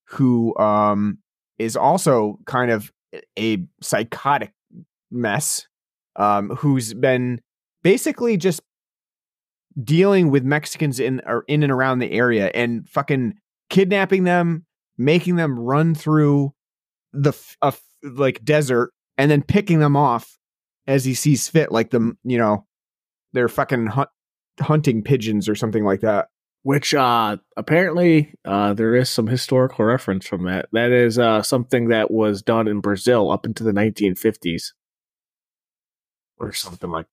[0.06, 1.18] who um
[1.60, 2.92] is also kind of
[3.38, 4.54] a psychotic
[5.12, 5.68] mess,
[6.16, 7.42] um, who's been
[7.84, 8.62] basically just
[9.82, 13.34] dealing with Mexicans in or in and around the area and fucking
[13.70, 14.66] kidnapping them,
[14.98, 16.54] making them run through
[17.12, 17.72] the uh,
[18.04, 20.38] like desert, and then picking them off
[20.88, 22.66] as he sees fit, like the you know
[23.34, 24.10] they're fucking hunt-
[24.60, 26.28] hunting pigeons or something like that.
[26.64, 30.70] Which uh apparently uh there is some historical reference from that.
[30.72, 34.72] That is uh something that was done in Brazil up into the 1950s.
[36.40, 37.06] Or something like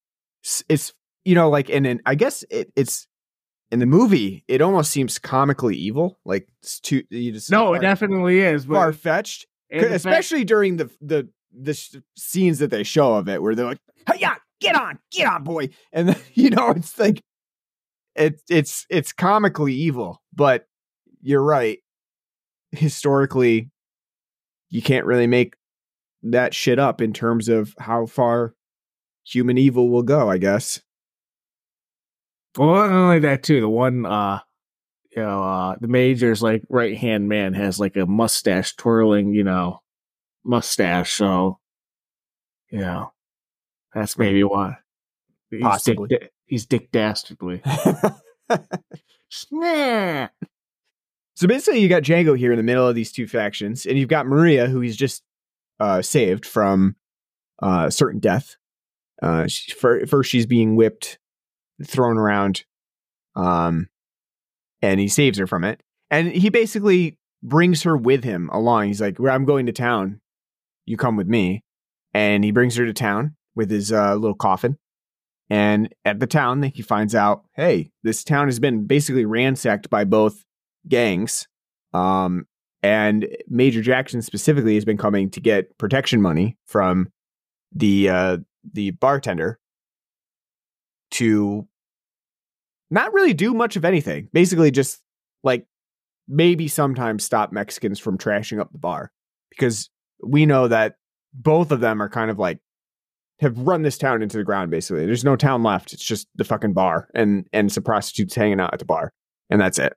[0.43, 0.93] It's, it's
[1.25, 3.07] you know like and, and I guess it, it's
[3.71, 7.81] in the movie it almost seems comically evil, like it's too you just No, it
[7.81, 8.67] definitely is.
[8.67, 9.47] But far fetched.
[9.71, 13.55] the fact- especially during the the the sh- scenes that they show of it where
[13.57, 17.21] they're like hey yeah get on get on boy and then, you know it's like
[18.21, 20.67] it, it's it's comically evil but
[21.23, 21.79] you're right
[22.73, 23.71] historically
[24.69, 25.57] you can't really make
[26.23, 28.55] that shit up in terms of how far
[29.25, 30.81] human evil will go i guess
[32.57, 33.61] well, not only that too.
[33.61, 34.41] The one uh
[35.15, 39.45] you know, uh the major's like right hand man has like a mustache twirling, you
[39.45, 39.81] know,
[40.45, 41.59] mustache, so
[42.71, 43.13] you know.
[43.95, 44.79] That's maybe why.
[45.61, 46.17] Possibly.
[46.51, 47.63] He's Dick Dastardly.
[51.37, 54.11] So basically, you got Django here in the middle of these two factions, and you've
[54.11, 55.23] got Maria, who he's just
[55.79, 56.97] uh, saved from
[57.63, 58.57] uh, certain death.
[59.23, 61.19] Uh, she, fir- first, she's being whipped,
[61.87, 62.65] thrown around,
[63.37, 63.89] um,
[64.83, 65.83] and he saves her from it.
[66.11, 68.89] And he basically brings her with him along.
[68.89, 70.21] He's like, "Well, I'm going to town.
[70.85, 71.65] You come with me."
[72.13, 74.77] And he brings her to town with his uh, little coffin.
[75.51, 80.05] And at the town, he finds out, hey, this town has been basically ransacked by
[80.05, 80.45] both
[80.89, 81.49] gangs.
[81.93, 82.47] Um,
[82.83, 87.09] and Major Jackson specifically has been coming to get protection money from
[87.73, 88.39] the uh,
[88.73, 89.59] the bartender
[91.13, 91.67] to
[92.91, 94.29] not really do much of anything.
[94.33, 95.03] Basically, just
[95.43, 95.67] like
[96.29, 99.13] maybe sometimes stop Mexicans from trashing up the bar
[99.51, 99.91] because
[100.23, 100.95] we know that
[101.35, 102.61] both of them are kind of like
[103.41, 105.07] have run this town into the ground basically.
[105.07, 105.93] There's no town left.
[105.93, 109.13] It's just the fucking bar and and some prostitutes hanging out at the bar.
[109.49, 109.95] And that's it.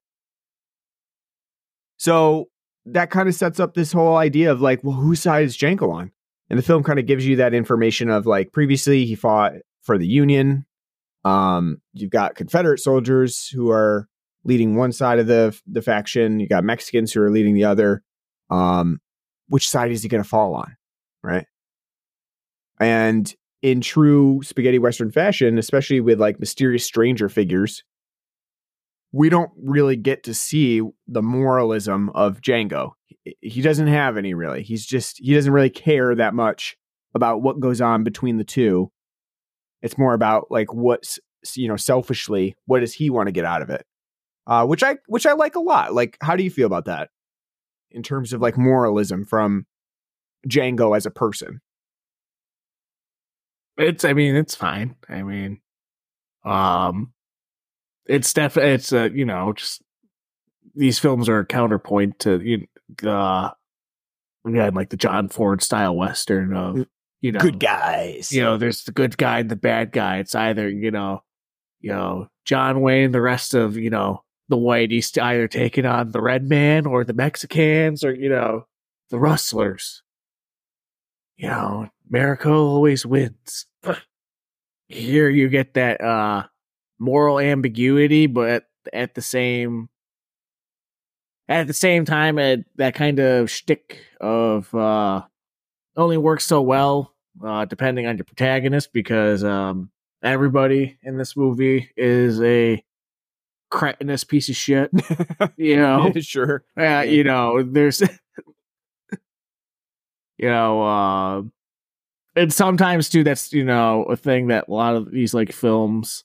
[1.98, 2.50] So
[2.86, 5.92] that kind of sets up this whole idea of like, well, whose side is Django
[5.94, 6.12] on?
[6.50, 9.98] And the film kind of gives you that information of like previously he fought for
[9.98, 10.66] the Union.
[11.24, 14.08] Um, you've got Confederate soldiers who are
[14.44, 16.40] leading one side of the the faction.
[16.40, 18.04] You got Mexicans who are leading the other.
[18.50, 19.00] Um,
[19.48, 20.76] which side is he going to fall on,
[21.24, 21.46] right?
[22.80, 27.84] And in true spaghetti western fashion, especially with like mysterious stranger figures,
[29.14, 32.92] we don't really get to see the moralism of Django.
[33.42, 34.64] He doesn't have any really.
[34.64, 36.76] He's just he doesn't really care that much
[37.16, 38.92] about what goes on between the two.
[39.82, 41.20] It's more about like what's
[41.56, 43.86] you know selfishly what does he want to get out of it,
[44.48, 45.94] uh, which I which I like a lot.
[45.94, 47.10] Like, how do you feel about that
[47.92, 49.66] in terms of like moralism from
[50.50, 51.62] Django as a person?
[53.78, 54.96] It's I mean it's fine.
[55.10, 55.60] I mean,
[56.46, 57.14] um,
[58.06, 59.82] it's definitely it's uh, you know just
[60.76, 62.68] these films are a counterpoint to you
[63.08, 63.52] uh
[64.46, 66.86] again like the John Ford style western of
[67.22, 68.32] you know Good guys.
[68.32, 70.18] you know there's the good guy and the bad guy.
[70.18, 71.24] It's either you know
[71.80, 76.22] you know John Wayne, the rest of you know the whiteys either taking on the
[76.22, 78.68] red man or the Mexicans or you know
[79.10, 80.04] the rustlers.
[81.38, 83.66] You know, America always wins.
[84.88, 86.44] Here you get that uh
[87.00, 89.90] moral ambiguity, but at the same
[91.50, 95.24] at the same time, it, that kind of shtick of uh,
[95.96, 97.14] only works so well
[97.44, 99.90] uh, depending on your protagonist because um,
[100.24, 102.84] everybody in this movie is a
[103.70, 104.92] cretinous piece of shit.
[105.58, 106.64] you know, sure.
[106.80, 108.02] uh, you know, there's,
[110.38, 111.42] you know, uh,
[112.36, 116.24] and sometimes too, that's you know a thing that a lot of these like films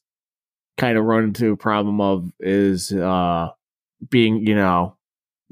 [0.77, 3.49] kind of run into a problem of is uh
[4.09, 4.97] being you know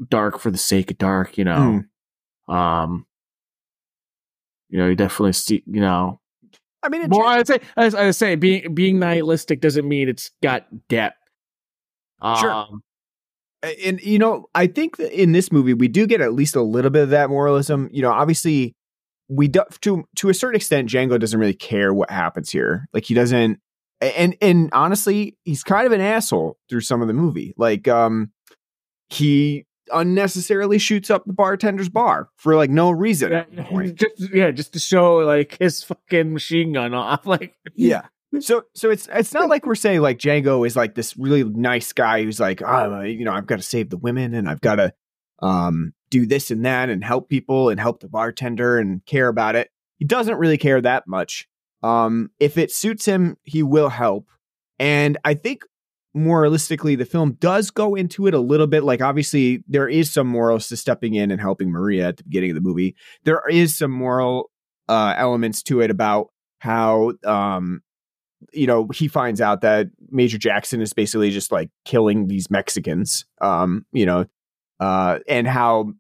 [0.09, 1.39] dark for the sake of dark.
[1.39, 1.83] You know,
[2.49, 3.07] um,
[4.69, 6.21] you know, you definitely see, you know,
[6.83, 7.27] I mean, more.
[7.27, 11.17] I'd say, as I say, being being nihilistic doesn't mean it's got depth.
[12.41, 12.51] Sure.
[12.51, 12.83] Um,
[13.85, 16.63] and you know i think that in this movie we do get at least a
[16.63, 18.76] little bit of that moralism you know obviously
[19.29, 23.05] we do to to a certain extent django doesn't really care what happens here like
[23.05, 23.61] he doesn't
[24.01, 28.31] and and honestly he's kind of an asshole through some of the movie like um
[29.09, 33.95] he unnecessarily shoots up the bartender's bar for like no reason yeah, at one point.
[33.97, 37.25] just yeah, just to show like his fucking machine gun off.
[37.27, 38.03] Like, yeah
[38.41, 41.93] so so it's it's not like we're saying like Django is like this really nice
[41.93, 44.77] guy who's like oh, you know I've got to save the women and I've got
[44.77, 44.93] to
[45.41, 49.57] um do this and that and help people and help the bartender and care about
[49.57, 49.71] it.
[49.99, 51.49] He doesn't really care that much.
[51.83, 54.29] Um if it suits him, he will help.
[54.79, 55.63] And I think
[56.17, 60.27] moralistically the film does go into it a little bit like obviously there is some
[60.27, 62.97] morals to stepping in and helping Maria at the beginning of the movie.
[63.25, 64.51] There is some moral
[64.89, 66.29] uh elements to it about
[66.61, 67.83] how um
[68.53, 73.25] you know, he finds out that Major Jackson is basically just like killing these Mexicans,
[73.41, 74.27] um, you know,
[74.81, 75.93] uh, and how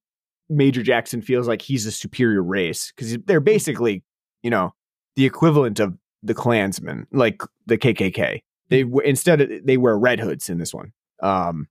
[0.48, 4.02] Major Jackson feels like he's a superior race because they're basically,
[4.42, 4.74] you know,
[5.16, 8.42] the equivalent of the Klansmen, like the KKK.
[8.68, 10.92] They w- instead of, they wear red hoods in this one.
[11.22, 11.68] Um,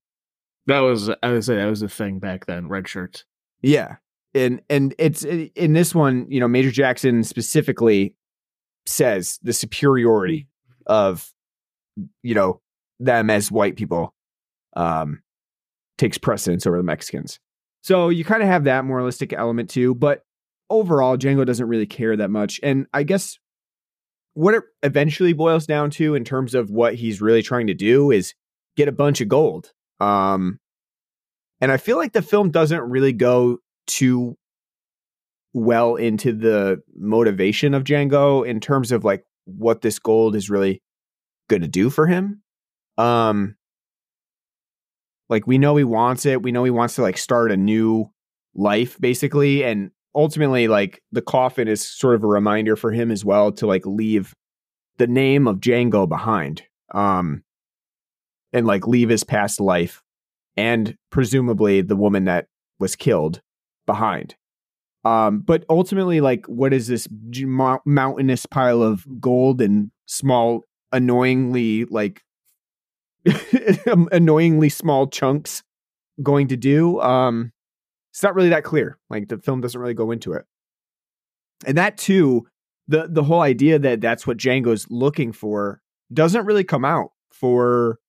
[0.67, 2.67] that was I would say that was a thing back then.
[2.67, 3.23] Red shirts.
[3.61, 3.97] yeah,
[4.33, 8.15] and and it's in this one, you know, Major Jackson specifically
[8.87, 10.47] says the superiority
[10.87, 11.31] of
[12.23, 12.61] you know
[12.99, 14.13] them as white people
[14.75, 15.21] um
[15.97, 17.39] takes precedence over the Mexicans.
[17.81, 20.23] So you kind of have that moralistic element too, but
[20.69, 23.38] overall Django doesn't really care that much and I guess
[24.34, 28.11] what it eventually boils down to in terms of what he's really trying to do
[28.11, 28.34] is
[28.76, 29.72] get a bunch of gold.
[29.99, 30.59] Um
[31.61, 34.36] and I feel like the film doesn't really go too
[35.53, 40.82] well into the motivation of Django in terms of like what this gold is really
[41.47, 42.41] going to do for him.
[42.97, 43.55] Um
[45.30, 46.41] like we know he wants it.
[46.41, 48.11] We know he wants to like start a new
[48.53, 53.26] life basically and ultimately like the coffin is sort of a reminder for him as
[53.26, 54.34] well to like leave
[54.97, 56.63] the name of Django behind.
[56.93, 57.43] Um
[58.53, 60.01] and like leave his past life
[60.55, 62.47] and presumably the woman that
[62.80, 63.41] was killed
[63.86, 64.36] behind.
[65.03, 72.23] Um, but ultimately, like, what is this mountainous pile of gold and small, annoyingly like,
[74.11, 75.63] annoyingly small chunks
[76.21, 77.51] going to do, um,
[78.11, 78.97] it's not really that clear.
[79.09, 80.45] Like the film doesn't really go into it,
[81.65, 82.47] and that too,
[82.88, 85.82] the the whole idea that that's what Django's looking for
[86.13, 87.99] doesn't really come out for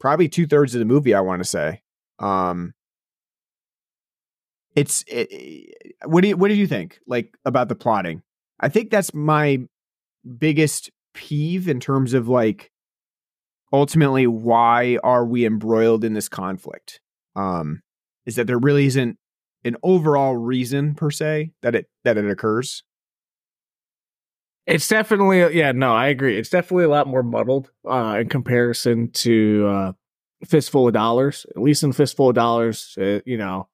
[0.00, 1.14] probably two thirds of the movie.
[1.14, 1.82] I want to say.
[2.18, 2.74] Um,
[4.74, 5.74] it's it,
[6.04, 8.22] what do you what do you think like about the plotting?
[8.60, 9.58] I think that's my
[10.38, 12.71] biggest peeve in terms of like
[13.72, 17.00] ultimately why are we embroiled in this conflict?
[17.34, 17.82] Um,
[18.26, 19.18] is that there really isn't
[19.64, 22.82] an overall reason per se that it that it occurs.
[24.66, 26.38] It's definitely yeah, no, I agree.
[26.38, 29.92] It's definitely a lot more muddled uh in comparison to uh
[30.44, 31.46] Fistful of Dollars.
[31.56, 33.68] At least in Fistful of Dollars, uh, you know,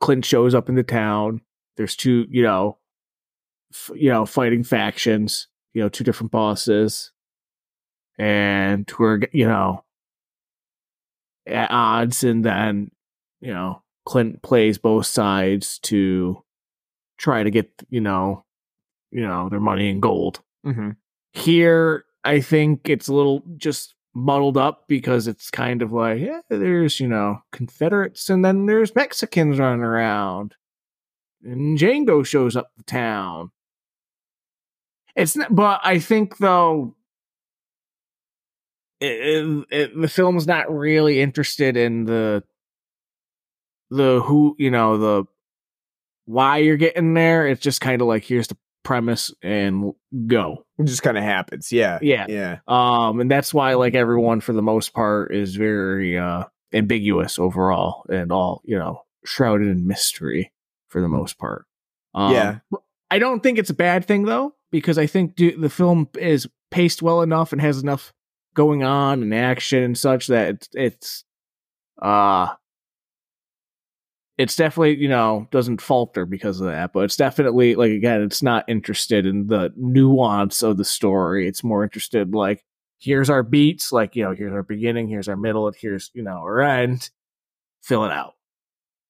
[0.00, 1.42] Clint shows up in the town.
[1.76, 2.78] There's two, you know,
[3.72, 7.12] f- you know, fighting factions, you know, two different bosses
[8.18, 9.84] and we're you know,
[11.46, 12.90] at odds and then,
[13.40, 16.42] you know, Clint plays both sides to
[17.18, 18.44] try to get, you know,
[19.10, 20.40] you know, their money in gold.
[20.66, 20.90] Mm-hmm.
[21.32, 26.40] Here, I think it's a little just muddled up because it's kind of like, yeah,
[26.48, 30.56] there's, you know, Confederates and then there's Mexicans running around.
[31.44, 33.50] And Django shows up the town.
[35.16, 36.96] It's not, but I think though,
[39.00, 42.42] it, it, the film's not really interested in the,
[43.90, 45.24] the who, you know, the
[46.26, 47.46] why you're getting there.
[47.46, 49.92] It's just kind of like, here's the premise and
[50.26, 50.64] go.
[50.78, 51.70] It just kind of happens.
[51.72, 51.98] Yeah.
[52.00, 52.26] Yeah.
[52.28, 52.58] Yeah.
[52.66, 58.06] Um, and that's why like everyone for the most part is very uh ambiguous overall
[58.08, 60.52] and all, you know, shrouded in mystery
[60.88, 61.66] for the most part.
[62.14, 62.58] Um, Yeah.
[63.10, 66.48] I don't think it's a bad thing though, because I think do, the film is
[66.70, 68.14] paced well enough and has enough
[68.54, 71.24] going on and action and such that it's, it's
[72.02, 72.48] uh
[74.38, 78.42] it's definitely you know doesn't falter because of that but it's definitely like again it's
[78.42, 82.64] not interested in the nuance of the story it's more interested like
[82.98, 86.22] here's our beats like you know here's our beginning here's our middle and here's you
[86.22, 87.10] know our end
[87.82, 88.34] fill it out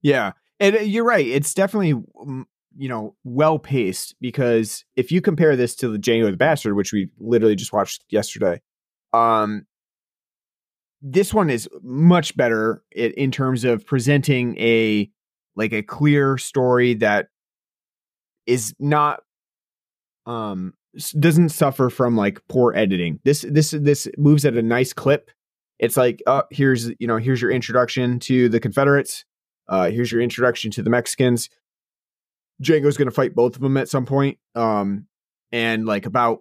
[0.02, 0.32] Yeah.
[0.58, 1.26] And uh, you're right.
[1.26, 2.44] It's definitely, mm,
[2.76, 6.92] you know, well paced because if you compare this to the Django the Bastard, which
[6.92, 8.60] we literally just watched yesterday,
[9.12, 9.66] um,
[11.02, 15.10] this one is much better in, in terms of presenting a
[15.56, 17.28] like a clear story that
[18.46, 19.20] is not
[20.26, 20.74] um
[21.18, 23.20] doesn't suffer from like poor editing.
[23.24, 25.30] This this this moves at a nice clip.
[25.78, 29.24] It's like, oh, here's you know, here's your introduction to the Confederates.
[29.68, 31.48] Uh, here's your introduction to the Mexicans.
[32.62, 34.38] Django's to fight both of them at some point.
[34.54, 35.06] Um,
[35.52, 36.40] and like about,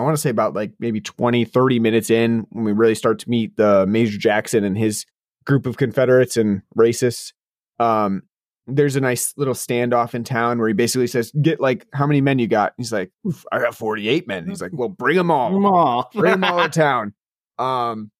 [0.00, 3.18] I want to say about like maybe 20, 30 minutes in when we really start
[3.20, 5.04] to meet the Major Jackson and his
[5.44, 7.32] group of Confederates and racists.
[7.78, 8.22] Um,
[8.66, 12.20] there's a nice little standoff in town where he basically says, "Get like how many
[12.20, 13.10] men you got?" He's like,
[13.50, 16.04] "I got 48 men." He's like, "Well, bring them all." Come on.
[16.14, 17.14] bring them all to town.
[17.58, 18.10] Um,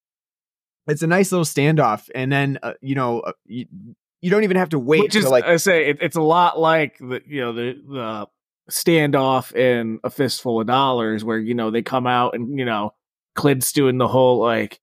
[0.87, 3.65] it's a nice little standoff, and then uh, you know uh, you,
[4.21, 6.21] you don't even have to wait Which is, to like I say, it, it's a
[6.21, 8.27] lot like the you know the the
[8.69, 12.93] standoff in a fistful of dollars, where you know they come out and you know
[13.35, 14.79] Clint's doing the whole like,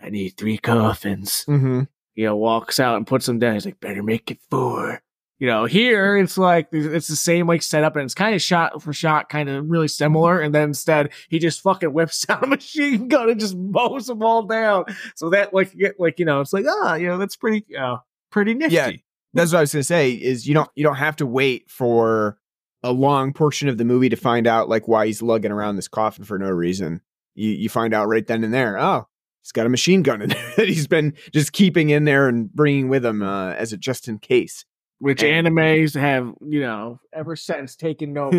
[0.00, 1.44] I need three coffins.
[1.48, 1.88] Mhm.
[2.14, 3.54] You know, walks out and puts them down.
[3.54, 5.00] He's like, better make it four.
[5.40, 8.80] You know, here it's like it's the same like setup, and it's kind of shot
[8.80, 10.40] for shot, kind of really similar.
[10.40, 14.22] And then instead, he just fucking whips out a machine gun and just mows them
[14.22, 14.84] all down.
[15.16, 17.64] So that like you get like you know, it's like ah, you know, that's pretty,
[17.68, 17.98] know,
[18.30, 18.76] pretty nifty.
[18.76, 18.92] Yeah.
[19.34, 20.12] that's what I was gonna say.
[20.12, 22.38] Is you don't you don't have to wait for
[22.84, 25.88] a long portion of the movie to find out like why he's lugging around this
[25.88, 27.00] coffin for no reason.
[27.34, 28.78] You you find out right then and there.
[28.78, 29.08] Oh,
[29.42, 32.52] he's got a machine gun in there that he's been just keeping in there and
[32.52, 34.64] bringing with him uh, as a just in case.
[34.98, 38.34] which And- animes have, you know, ever since taken note.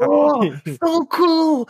[0.00, 1.68] oh, so cool!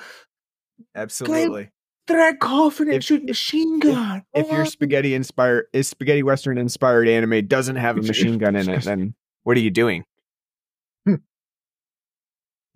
[0.95, 1.71] Absolutely.
[2.09, 4.23] That coffin and If- shoot machine gun.
[4.33, 4.65] if your Oh.
[4.65, 9.15] spaghetti inspired is spaghetti western inspired anime doesn't have a machine gun in it then
[9.43, 10.05] what are you doing.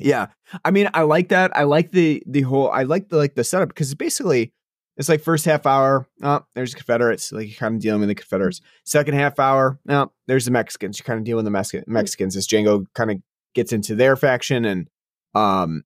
[0.00, 0.28] Yeah.
[0.64, 1.56] I mean i like that.
[1.56, 4.52] I like the the whole i like the like the setup because basically
[4.96, 8.14] it's like first half hour oh there's confederates like you're kind of dealing with the
[8.14, 8.60] confederates.
[8.84, 12.36] Second half hour oh there's the mexicans you're kind of dealing with the Mexican, mexicans.
[12.36, 13.18] As django kind of
[13.54, 14.88] gets into their faction and
[15.34, 15.84] um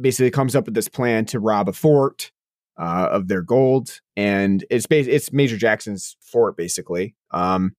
[0.00, 2.32] basically comes up with this plan to rob a fort
[2.76, 7.14] uh, of their gold, and it's bas- it's Major Jackson's fort basically.
[7.30, 7.74] Um,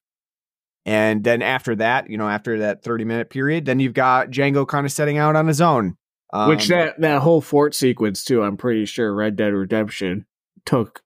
[0.85, 4.67] and then after that, you know, after that thirty minute period, then you've got Django
[4.67, 5.97] kind of setting out on his own.
[6.33, 10.25] Um, Which that that whole fort sequence too, I'm pretty sure Red Dead Redemption
[10.65, 11.01] took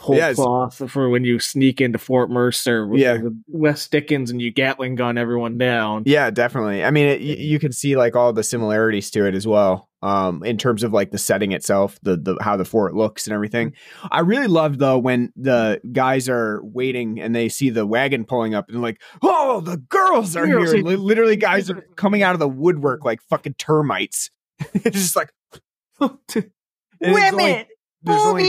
[0.00, 0.36] whole Yes.
[0.36, 3.18] cloth for when you sneak into Fort Mercer with, Yeah.
[3.48, 6.04] West Dickens and you Gatling gun everyone down.
[6.06, 6.84] Yeah, definitely.
[6.84, 9.87] I mean, it, y- you can see like all the similarities to it as well,
[10.02, 13.34] um, in terms of like the setting itself, the the how the fort looks and
[13.34, 13.72] everything.
[14.10, 18.54] I really love though when the guys are waiting and they see the wagon pulling
[18.54, 20.60] up and like, oh, the girls are here.
[20.60, 24.30] Li- Literally, guys are coming out of the woodwork like fucking termites.
[24.74, 25.32] it's just like
[26.00, 26.52] women.
[27.00, 27.66] it's only-
[28.02, 28.44] there's only,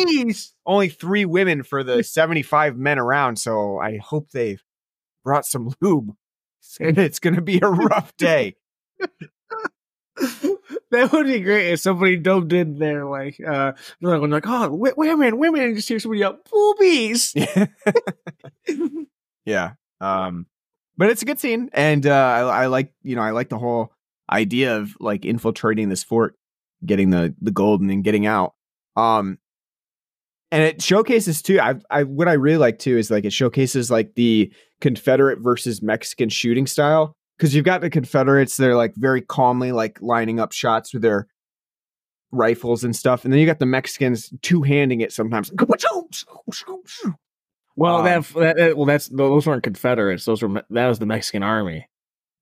[0.67, 4.63] only three women for the seventy-five men around, so I hope they've
[5.23, 6.11] brought some lube.
[6.61, 8.55] It's it's gonna be a rough day.
[10.91, 14.93] that would be great if somebody dubbed in there like uh they're like, oh w-
[14.97, 17.35] women women and just hear somebody yell boobies
[19.49, 19.71] yeah.
[20.01, 20.45] Um,
[20.97, 23.57] but it's a good scene, and uh, I, I like you know I like the
[23.57, 23.93] whole
[24.31, 26.35] idea of like infiltrating this fort,
[26.85, 28.53] getting the the gold, and then getting out.
[28.95, 29.39] Um,
[30.51, 31.59] and it showcases too.
[31.59, 34.51] I I what I really like too is like it showcases like the
[34.81, 39.97] Confederate versus Mexican shooting style because you've got the Confederates they're like very calmly like
[40.01, 41.27] lining up shots with their
[42.31, 45.49] rifles and stuff, and then you got the Mexicans two handing it sometimes.
[47.75, 51.05] well Um, that, that that- well that's those weren't confederates those were that was the
[51.05, 51.87] mexican army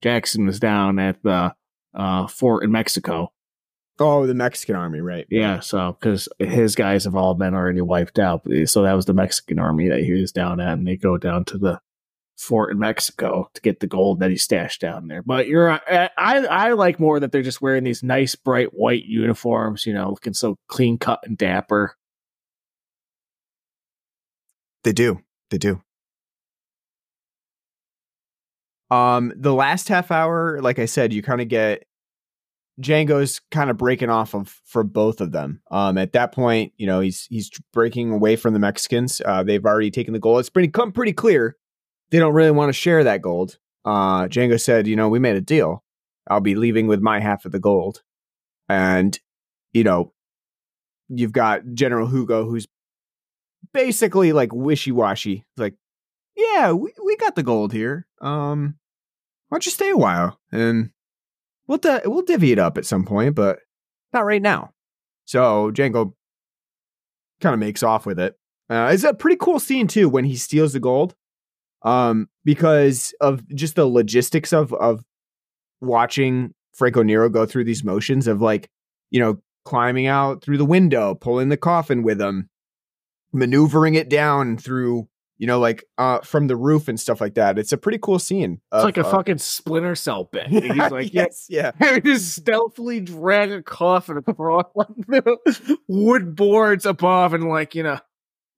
[0.01, 1.53] jackson was down at the
[1.93, 3.31] uh fort in mexico
[3.99, 5.25] Oh, the Mexican army, right?
[5.31, 9.13] yeah so because his guys have all been already wiped out so that was the
[9.13, 11.79] mexican army that he was down at and they go down to the
[12.38, 16.09] fort in mexico to get the gold that he stashed down there but you're i
[16.17, 20.11] i, I like more that they're just wearing these nice bright white uniforms you know
[20.11, 21.95] looking so clean cut and dapper
[24.88, 25.19] They do.
[25.49, 25.81] They do.
[28.89, 31.83] Um, the last half hour, like I said, you kind of get
[32.81, 35.61] Django's kind of breaking off of for both of them.
[35.69, 39.21] Um, at that point, you know, he's he's breaking away from the Mexicans.
[39.25, 40.39] Uh, they've already taken the goal.
[40.39, 41.57] It's pretty come pretty clear
[42.09, 43.57] they don't really want to share that gold.
[43.85, 45.83] Uh, Django said, you know, we made a deal.
[46.29, 48.03] I'll be leaving with my half of the gold,
[48.67, 49.17] and
[49.71, 50.13] you know,
[51.09, 52.67] you've got General Hugo, who's
[53.73, 55.45] basically like wishy washy.
[55.55, 55.75] Like,
[56.35, 58.07] yeah, we, we got the gold here.
[58.21, 58.75] Um,
[59.49, 60.91] why don't you stay a while and
[61.67, 63.59] we'll di- we'll divvy it up at some point, but
[64.13, 64.71] not right now.
[65.25, 66.13] So Django
[67.41, 68.37] kind of makes off with it.
[68.69, 71.15] Uh, it's a pretty cool scene too when he steals the gold,
[71.88, 75.05] um, because of just the logistics of of
[75.79, 78.69] watching Franco Nero go through these motions of like,
[79.09, 82.49] you know, climbing out through the window, pulling the coffin with him,
[83.31, 85.07] maneuvering it down through,
[85.38, 87.57] you know, like uh from the roof and stuff like that.
[87.57, 88.59] It's a pretty cool scene.
[88.73, 91.71] it's of, like a uh, fucking splinter cell bit he's like yeah yes, yeah.
[91.95, 97.83] He just stealthily drag a coffin across like the wood boards above and like you
[97.83, 97.99] know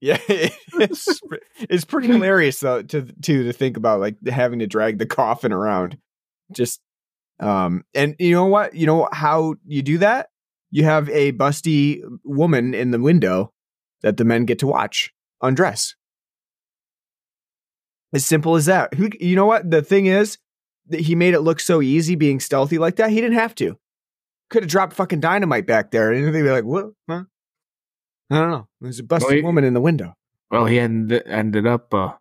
[0.01, 1.21] Yeah, it's
[1.59, 5.51] it's pretty hilarious though to to to think about like having to drag the coffin
[5.51, 5.97] around.
[6.51, 6.79] Just
[7.39, 8.75] um and you know what?
[8.75, 10.29] You know how you do that?
[10.71, 13.51] You have a busty woman in the window
[14.01, 15.95] that the men get to watch undress.
[18.13, 18.93] As simple as that.
[18.95, 19.69] Who you know what?
[19.69, 20.37] The thing is
[20.87, 23.09] that he made it look so easy being stealthy like that.
[23.11, 23.77] He didn't have to.
[24.49, 26.87] Could have dropped fucking dynamite back there and they'd be like, "What?
[27.07, 27.25] Huh?
[28.32, 28.67] I don't know.
[28.82, 30.13] There's a busty Well, he- woman in the window."
[30.51, 32.13] well he ended ended up uh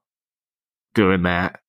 [0.95, 1.61] doing that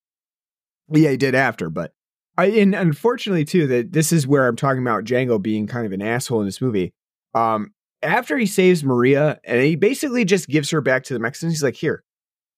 [0.92, 1.94] Yeah, he did after, but
[2.38, 5.92] I and unfortunately too that this is where I'm talking about Django being kind of
[5.94, 6.94] an asshole in this movie.
[7.34, 11.54] Um, after he saves Maria and he basically just gives her back to the Mexicans,
[11.54, 12.04] he's like, "Here,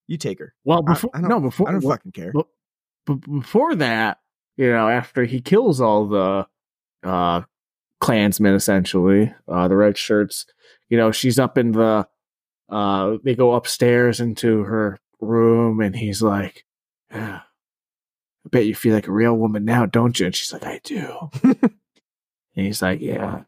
[0.08, 0.54] you take her.
[0.64, 2.48] well before I don't- no before I don't well, fucking care." But,
[3.06, 4.20] but before that,
[4.58, 6.48] you know, after he kills all the
[7.04, 7.42] uh
[8.00, 10.46] clansmen essentially, uh the red shirts,
[10.92, 12.06] you know, she's up in the
[12.70, 16.66] uh they go upstairs into her room and he's like,
[17.10, 17.40] yeah,
[18.46, 20.26] I bet you feel like a real woman now, don't you?
[20.28, 21.30] And she's like, I do.
[21.44, 21.58] and
[22.54, 23.44] he's like, Yeah.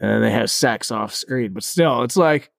[0.00, 2.50] And then they have sex off screen, but still, it's like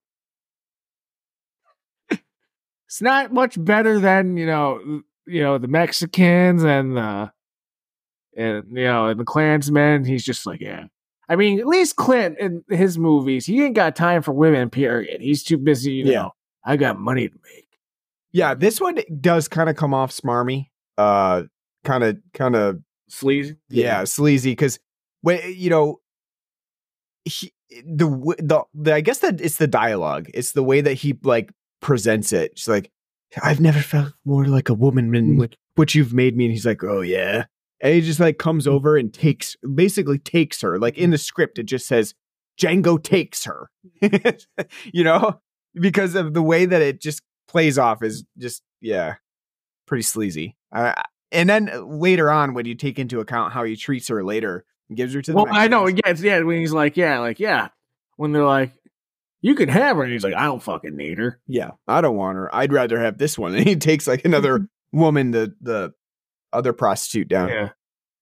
[2.09, 7.31] it's not much better than, you know, you know, the Mexicans and the
[8.35, 10.05] and you know, and the Klansmen.
[10.05, 10.85] He's just like, yeah.
[11.29, 15.21] I mean, at least Clint in his movies, he ain't got time for women, period.
[15.21, 16.11] He's too busy, you know.
[16.11, 16.27] Yeah.
[16.65, 17.67] I got money to make.
[18.31, 20.67] yeah, this one does kind of come off smarmy,
[20.97, 21.43] uh,
[21.83, 23.55] kind of, kind of Sleazy.
[23.69, 24.79] yeah, sleazy because
[25.21, 25.99] when you know
[27.25, 27.53] he,
[27.85, 28.07] the,
[28.39, 30.29] the the I guess that it's the dialogue.
[30.33, 31.51] It's the way that he like
[31.81, 32.57] presents it.
[32.57, 32.91] She's like,
[33.41, 36.45] I've never felt more like a woman than what, what you've made me.
[36.45, 37.45] And he's like, Oh yeah.
[37.81, 40.77] And he just like comes over and takes basically takes her.
[40.77, 42.13] Like in the script, it just says
[42.59, 43.69] Django takes her.
[44.93, 45.39] you know?
[45.73, 49.15] because of the way that it just plays off is just yeah,
[49.85, 50.55] pretty sleazy.
[50.71, 50.93] Uh,
[51.31, 55.13] and then later on, when you take into account how he treats her later, gives
[55.13, 55.87] her to the Well, I know.
[55.87, 56.39] Yeah, yeah.
[56.41, 57.69] When he's like, yeah, like, yeah.
[58.17, 58.73] When they're like,
[59.41, 61.39] you can have her, and he's like, I don't fucking need her.
[61.47, 62.53] Yeah, I don't want her.
[62.53, 63.55] I'd rather have this one.
[63.55, 65.93] And he takes like another woman, the the
[66.53, 67.49] other prostitute down.
[67.49, 67.69] Yeah.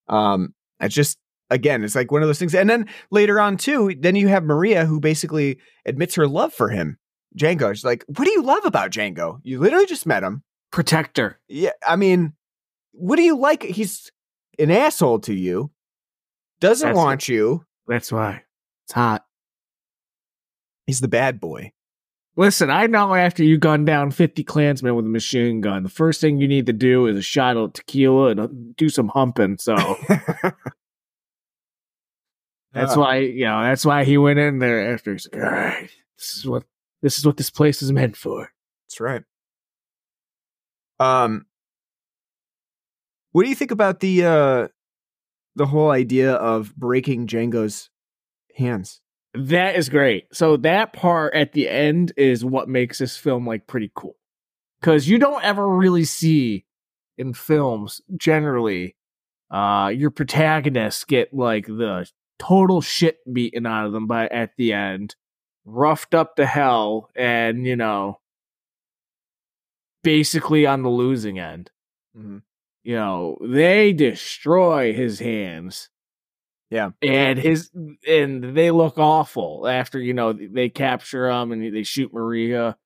[0.07, 1.17] Um, it's just
[1.49, 2.55] again, it's like one of those things.
[2.55, 6.69] And then later on too, then you have Maria who basically admits her love for
[6.69, 6.97] him.
[7.37, 7.73] Django.
[7.73, 9.39] She's like, "What do you love about Django?
[9.43, 10.43] You literally just met him.
[10.71, 11.39] Protector.
[11.47, 12.33] Yeah, I mean,
[12.91, 13.63] what do you like?
[13.63, 14.11] He's
[14.57, 15.71] an asshole to you.
[16.59, 17.65] Doesn't That's want you.
[17.87, 18.43] That's why
[18.85, 19.23] it's hot.
[20.85, 21.73] He's the bad boy.
[22.39, 26.21] Listen, I know after you gun down 50 Klansmen with a machine gun, the first
[26.21, 29.57] thing you need to do is a shot of tequila and uh, do some humping.
[29.57, 29.75] So
[32.73, 35.13] that's Uh, why, you know, that's why he went in there after.
[35.13, 36.63] He's like, all right, this is what
[37.01, 38.51] this is what this place is meant for.
[38.85, 39.23] That's right.
[40.99, 41.47] Um,
[43.31, 44.67] what do you think about the uh
[45.55, 47.89] the whole idea of breaking Django's
[48.55, 49.01] hands?
[49.37, 50.33] That is great.
[50.33, 54.15] So that part at the end is what makes this film like pretty cool.
[54.81, 56.65] Cause you don't ever really see
[57.17, 58.95] in films generally
[59.49, 62.07] uh your protagonists get like the
[62.37, 65.15] total shit beaten out of them by at the end,
[65.65, 68.19] roughed up to hell, and you know
[70.03, 71.71] basically on the losing end.
[72.17, 72.43] Mhm.
[72.83, 75.89] You know, they destroy his hands
[76.69, 76.89] Yeah.
[77.01, 77.71] and his
[78.07, 82.77] and they look awful after you know they capture him and they shoot Maria.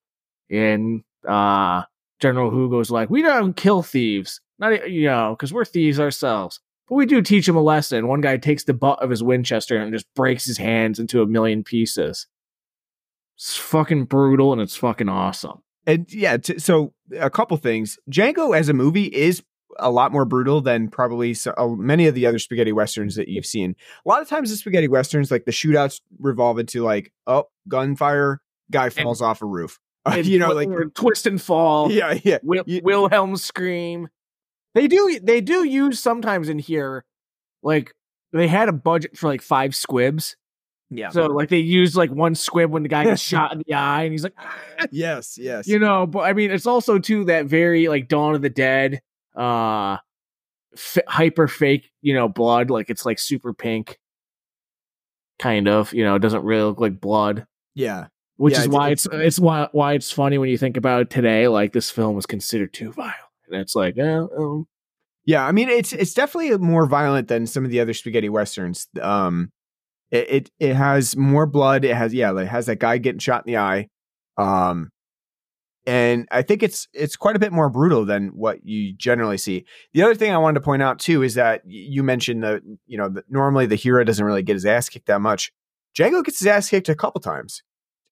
[0.50, 1.82] And uh
[2.20, 4.40] General Hugo's like we don't kill thieves.
[4.58, 6.60] Not you know because we're thieves ourselves.
[6.88, 8.06] But we do teach him a lesson.
[8.06, 11.26] One guy takes the butt of his Winchester and just breaks his hands into a
[11.26, 12.26] million pieces.
[13.36, 15.62] It's fucking brutal and it's fucking awesome.
[15.86, 17.98] And yeah, t- so a couple things.
[18.10, 19.42] Django as a movie is
[19.78, 23.28] a lot more brutal than probably so, uh, many of the other spaghetti westerns that
[23.28, 23.74] you've seen.
[24.04, 28.40] A lot of times the spaghetti westerns, like the shootouts, revolve into like, oh, gunfire,
[28.70, 29.78] guy falls off a roof.
[30.04, 32.38] And you know, like twist and fall yeah, yeah.
[32.42, 34.08] Wil- You- Wilhelm scream.
[34.74, 37.04] They do they do use sometimes in here,
[37.62, 37.94] like
[38.32, 40.36] they had a budget for like five squibs.
[40.90, 41.10] Yeah.
[41.10, 44.02] So like they used like one squib when the guy gets shot in the eye,
[44.02, 45.68] and he's like, "Ah," yes, yes.
[45.68, 46.06] you know.
[46.06, 49.00] But I mean, it's also too that very like Dawn of the Dead,
[49.36, 49.98] uh,
[50.74, 52.70] f- hyper fake, you know, blood.
[52.70, 53.98] Like it's like super pink,
[55.38, 55.92] kind of.
[55.92, 58.06] You know, it doesn't really look like blood yeah.
[58.36, 60.76] which Yeah, is it's- why it's- it's it's why why it's funny when you think
[60.76, 61.48] about it today.
[61.48, 63.14] Like this film was considered too violent,
[63.50, 64.66] and it's like, eh, um,
[65.24, 68.88] Yeah, I mean it's it's definitely more violent than some of the other spaghetti westerns.
[69.00, 69.52] Um,
[70.10, 71.84] it it, it has more blood.
[71.84, 73.88] It has yeah, it has that guy getting shot in the eye.
[74.36, 74.90] Um,
[75.86, 79.64] and I think it's it's quite a bit more brutal than what you generally see.
[79.94, 82.96] The other thing I wanted to point out too is that you mentioned that you
[82.98, 85.52] know that normally the hero doesn't really get his ass kicked that much.
[85.96, 87.62] Django gets his ass kicked a couple times.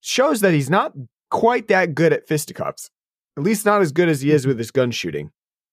[0.01, 0.93] Shows that he's not
[1.31, 2.91] quite that good at fisticuffs.
[3.37, 5.31] At least not as good as he is with his gun shooting.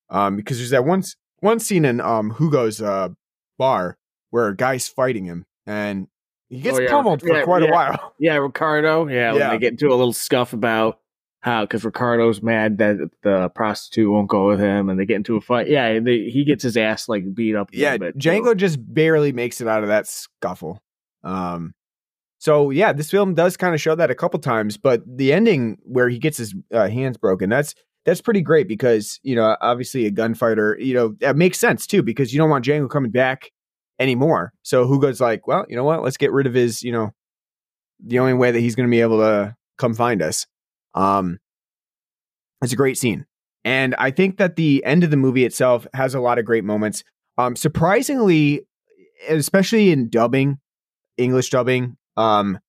[0.10, 1.04] Um, because there's that one
[1.40, 3.10] one scene in um Hugo's uh
[3.58, 3.98] bar
[4.30, 6.08] where a guy's fighting him and
[6.50, 6.90] he gets Oh, yeah.
[6.90, 8.14] pummeled for Yeah, quite a while.
[8.20, 9.50] yeah, Ricardo, yeah, when Yeah.
[9.50, 11.00] they get into a little scuff about
[11.42, 15.38] how because Ricardo's mad that the prostitute won't go with him, and they get into
[15.38, 15.70] a fight.
[15.70, 17.70] Yeah, they, he gets his ass like beat up.
[17.74, 18.18] A Yeah, little bit.
[18.18, 20.82] Django just barely makes it out of that scuffle.
[21.24, 21.74] Um,
[22.40, 25.78] so yeah, this film does kind of show that a couple times, but the ending
[25.84, 27.74] where he gets his uh, hands broken, that's
[28.06, 32.04] that's pretty great because you know obviously a gunfighter, you know that makes sense too
[32.04, 33.52] because you don't want Django coming back
[34.00, 34.54] anymore.
[34.62, 36.04] So who goes like, well, you know what?
[36.04, 37.12] Let's get rid of his, you know,
[38.06, 40.46] the only way that he's going to be able to come find us.
[40.98, 41.40] Um,
[42.62, 43.26] it's a great scene.
[43.64, 46.64] And I think that the end of the movie itself has a lot of great
[46.64, 47.04] moments.
[47.38, 48.66] Um, surprisingly,
[49.30, 50.60] especially in dubbing,
[51.18, 52.60] English dubbing, um,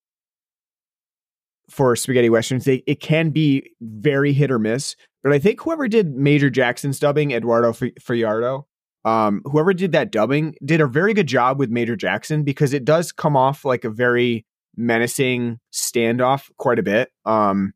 [1.70, 4.96] for spaghetti westerns, they, it can be very hit or miss.
[5.22, 8.66] But I think whoever did Major Jackson's dubbing, Eduardo Fajardo,
[9.04, 12.84] um, whoever did that dubbing, did a very good job with Major Jackson because it
[12.84, 14.44] does come off like a very
[14.76, 17.10] menacing standoff quite a bit.
[17.24, 17.72] Um,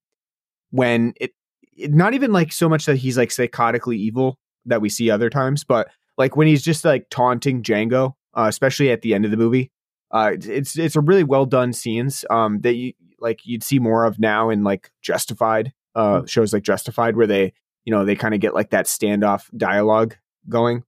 [0.72, 1.32] when it,
[1.76, 5.30] it not even like so much that he's like psychotically evil that we see other
[5.30, 9.30] times, but like when he's just like taunting Django, uh, especially at the end of
[9.30, 9.70] the movie.
[10.10, 14.04] Uh, it's it's a really well done scenes um, that you like you'd see more
[14.04, 17.54] of now in like Justified uh, shows like Justified where they
[17.84, 20.16] you know they kind of get like that standoff dialogue
[20.50, 20.84] going.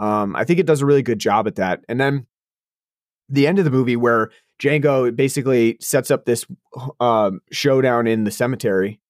[0.00, 1.84] Um, I think it does a really good job at that.
[1.88, 2.26] And then
[3.28, 6.46] the end of the movie where Django basically sets up this
[7.00, 9.00] um, showdown in the cemetery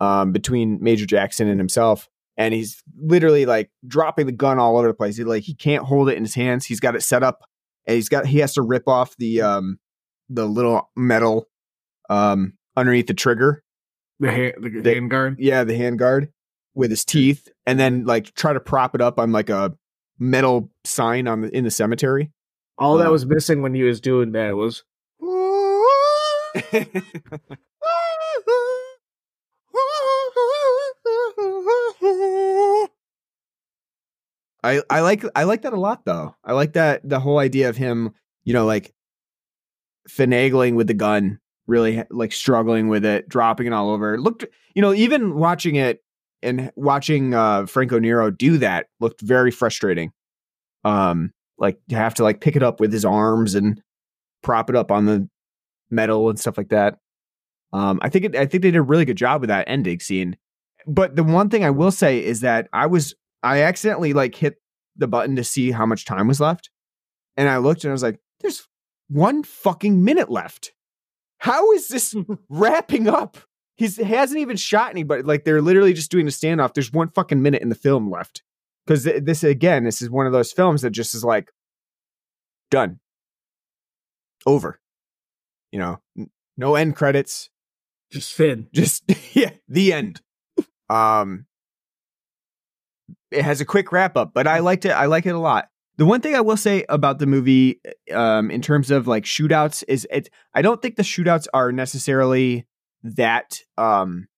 [0.00, 4.88] um, between Major Jackson and himself, and he's literally like dropping the gun all over
[4.88, 5.16] the place.
[5.16, 6.66] He like he can't hold it in his hands.
[6.66, 7.42] He's got it set up,
[7.86, 9.78] and he's got he has to rip off the um
[10.28, 11.48] the little metal
[12.08, 13.62] um underneath the trigger.
[14.20, 15.36] The hand, the, The- hand guard.
[15.38, 16.32] Yeah, the hand guard
[16.74, 19.74] with his teeth, and then like try to prop it up on like a
[20.18, 22.30] metal sign on the in the cemetery.
[22.78, 24.84] All that Uh, was missing when he was doing that was
[34.62, 36.34] I I like I like that a lot though.
[36.44, 38.10] I like that the whole idea of him,
[38.44, 38.92] you know, like
[40.08, 44.14] finagling with the gun, really like struggling with it, dropping it all over.
[44.14, 44.44] It looked,
[44.74, 46.02] you know, even watching it
[46.42, 50.12] and watching uh Franco Nero do that looked very frustrating.
[50.84, 53.80] Um like to have to like pick it up with his arms and
[54.42, 55.28] prop it up on the
[55.90, 56.98] metal and stuff like that.
[57.72, 60.00] Um I think it, I think they did a really good job with that ending
[60.00, 60.36] scene.
[60.86, 64.56] But the one thing I will say is that I was I accidentally like hit
[64.96, 66.70] the button to see how much time was left.
[67.36, 68.66] And I looked and I was like, there's
[69.08, 70.72] one fucking minute left.
[71.38, 72.14] How is this
[72.48, 73.38] wrapping up?
[73.76, 75.22] He's, he hasn't even shot anybody.
[75.22, 76.74] Like they're literally just doing a standoff.
[76.74, 78.42] There's one fucking minute in the film left.
[78.86, 81.50] Because this, again, this is one of those films that just is like,
[82.70, 82.98] done.
[84.44, 84.80] Over.
[85.70, 87.50] You know, n- no end credits
[88.10, 88.68] just Finn.
[88.72, 90.20] just yeah the end
[90.88, 91.46] um
[93.30, 95.68] it has a quick wrap up but i liked it i like it a lot.
[95.96, 97.80] The one thing i will say about the movie
[98.12, 102.66] um in terms of like shootouts is it i don't think the shootouts are necessarily
[103.02, 104.28] that um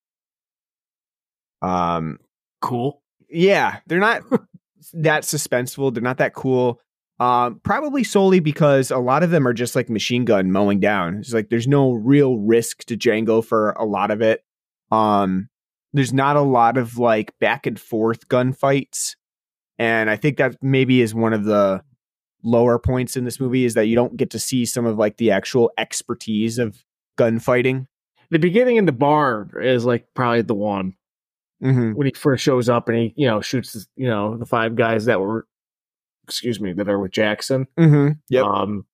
[1.61, 2.19] um
[2.61, 3.03] Cool.
[3.29, 4.23] yeah they're not
[4.93, 6.81] that suspenseful they're not that cool
[7.21, 11.19] um probably solely because a lot of them are just like machine gun mowing down.
[11.19, 14.43] It's like there's no real risk to django for a lot of it
[14.91, 15.49] um
[15.93, 19.17] there's not a lot of like back and forth gunfights
[19.79, 21.83] and i think that maybe is one of the
[22.45, 25.17] lower points in this movie is that you don't get to see some of like
[25.17, 26.85] the actual expertise of
[27.17, 27.87] gunfighting
[28.31, 30.95] The beginning in the bar is like probably the one
[31.63, 31.93] mm-hmm.
[31.93, 35.05] when he first shows up and he, you know, shoots, you know, the five guys
[35.05, 35.47] that were,
[36.25, 37.67] excuse me, that are with Jackson.
[37.79, 38.13] Mm-hmm.
[38.31, 38.45] Yep.
[38.45, 38.87] Um,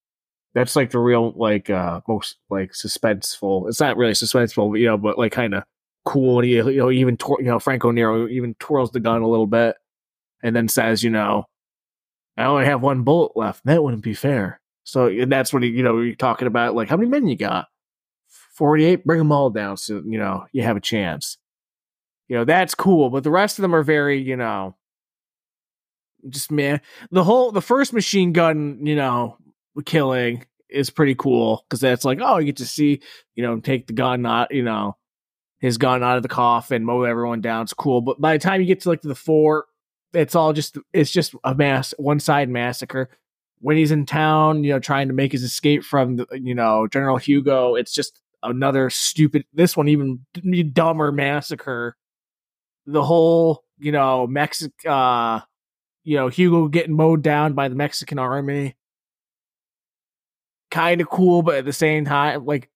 [0.55, 3.69] that's like the real, like, uh, most like suspenseful.
[3.69, 5.63] It's not really suspenseful, but, you know, but like kind of
[6.09, 6.39] cool.
[6.39, 9.29] And he, you know, even, twir- you know, Franco Nero even twirls the gun a
[9.29, 9.77] little bit
[10.43, 11.45] and then says, you know,
[12.37, 13.65] I only have one bullet left.
[13.67, 14.61] That wouldn't be fair.
[14.85, 17.67] So that's what he, you know, you're talking about, like, how many men you got?
[18.55, 21.37] 48, bring them all down so, you know, you have a chance.
[22.29, 24.77] You know, that's cool, but the rest of them are very, you know,
[26.29, 26.81] just man.
[27.11, 29.37] The whole, the first machine gun, you know,
[29.85, 33.01] killing is pretty cool because that's like, oh, you get to see,
[33.35, 34.97] you know, take the gun out, you know,
[35.59, 37.63] his gun out of the coffin, mow everyone down.
[37.63, 38.01] It's cool.
[38.01, 39.67] But by the time you get to like the four,
[40.13, 43.11] it's all just, it's just a mass, one side massacre.
[43.61, 46.87] When he's in town, you know, trying to make his escape from, the, you know,
[46.87, 50.25] General Hugo, it's just another stupid, this one even
[50.73, 51.97] dumber massacre.
[52.87, 55.41] The whole, you know, Mexic, uh,
[56.05, 58.77] you know, Hugo getting mowed down by the Mexican army.
[60.71, 62.71] Kind of cool, but at the same time, like,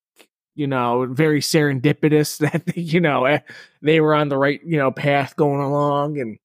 [0.55, 3.39] you know, very serendipitous that, you know, eh,
[3.81, 6.19] they were on the right, you know, path going along.
[6.19, 6.39] And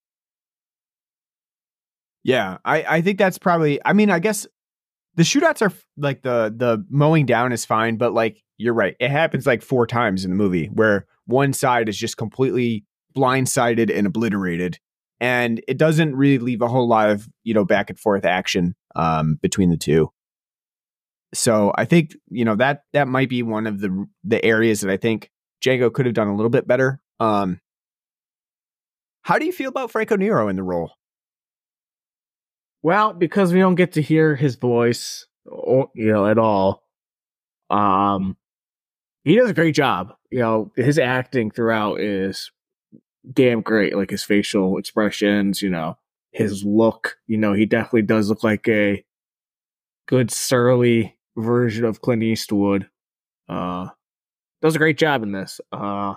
[2.24, 3.80] Yeah, I, I think that's probably.
[3.84, 4.46] I mean, I guess
[5.14, 9.10] the shootouts are like the the mowing down is fine, but like you're right, it
[9.10, 12.84] happens like four times in the movie where one side is just completely
[13.16, 14.78] blindsided and obliterated,
[15.20, 18.74] and it doesn't really leave a whole lot of you know back and forth action
[18.94, 20.10] um, between the two.
[21.34, 24.90] So I think you know that that might be one of the the areas that
[24.90, 25.30] I think
[25.62, 27.00] Django could have done a little bit better.
[27.20, 27.60] Um,
[29.22, 30.92] how do you feel about Franco Nero in the role?
[32.82, 36.84] Well, because we don't get to hear his voice, or, you know, at all.
[37.68, 38.36] Um,
[39.24, 40.14] he does a great job.
[40.30, 42.50] You know, his acting throughout is
[43.30, 43.96] damn great.
[43.96, 45.98] Like his facial expressions, you know,
[46.32, 47.18] his look.
[47.26, 49.04] You know, he definitely does look like a
[50.06, 52.88] good surly version of Clint Eastwood.
[53.48, 53.88] Uh,
[54.60, 55.60] does a great job in this.
[55.72, 56.14] Uh,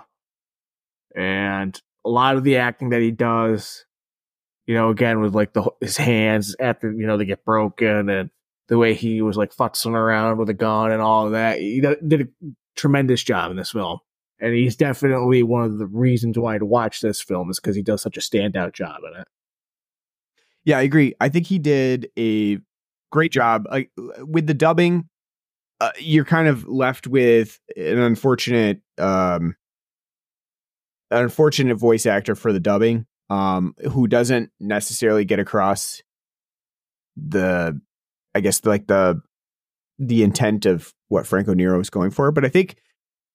[1.14, 3.84] and a lot of the acting that he does
[4.66, 8.30] you know, again with like the his hands after you know they get broken and
[8.68, 11.58] the way he was like futzing around with a gun and all of that.
[11.58, 13.98] He did a tremendous job in this film,
[14.40, 17.82] and he's definitely one of the reasons why to watch this film is because he
[17.82, 19.28] does such a standout job in it.
[20.64, 21.14] Yeah, I agree.
[21.20, 22.58] I think he did a
[23.10, 23.66] great job.
[24.18, 25.08] With the dubbing,
[25.82, 29.56] uh, you're kind of left with an unfortunate, um,
[31.10, 36.00] an unfortunate voice actor for the dubbing, um, who doesn't necessarily get across
[37.16, 37.80] the,
[38.32, 39.20] I guess, like the
[39.98, 42.30] the intent of what Franco Nero is going for.
[42.30, 42.76] But I think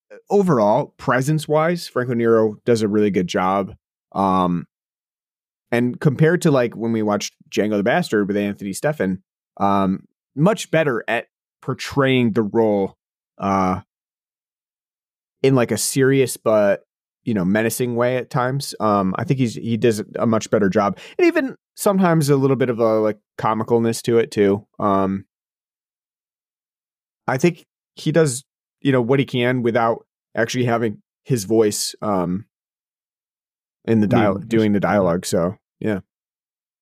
[0.10, 3.76] uh, overall, presence wise, Franco Nero does a really good job.
[4.14, 4.68] Um,
[5.70, 9.18] and compared to like when we watched Django the Bastard with Anthony Steffen,
[9.58, 11.28] um, much better at
[11.62, 12.96] portraying the role
[13.38, 13.82] uh,
[15.44, 16.84] in like a serious but
[17.24, 18.74] you know menacing way at times.
[18.80, 22.56] Um, I think he's he does a much better job, and even sometimes a little
[22.56, 24.66] bit of a like comicalness to it too.
[24.80, 25.26] Um,
[27.28, 28.44] I think he does
[28.82, 30.06] you know what he can without
[30.36, 32.46] actually having his voice um
[33.86, 35.26] in the dial doing the dialogue.
[35.26, 36.00] So yeah,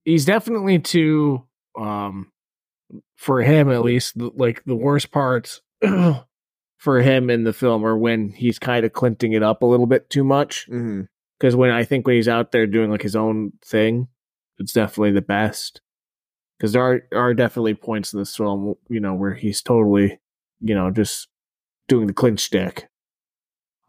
[0.04, 1.46] he's definitely too
[1.78, 2.32] um
[3.16, 5.62] for him at least like the worst parts
[6.78, 9.86] for him in the film are when he's kind of clinting it up a little
[9.86, 11.02] bit too much mm-hmm.
[11.40, 14.08] because when i think when he's out there doing like his own thing
[14.60, 15.82] it's definitely the best
[16.58, 20.20] because there are, are definitely points in this film you know where he's totally
[20.62, 21.28] you know just
[21.88, 22.88] doing the Clint shtick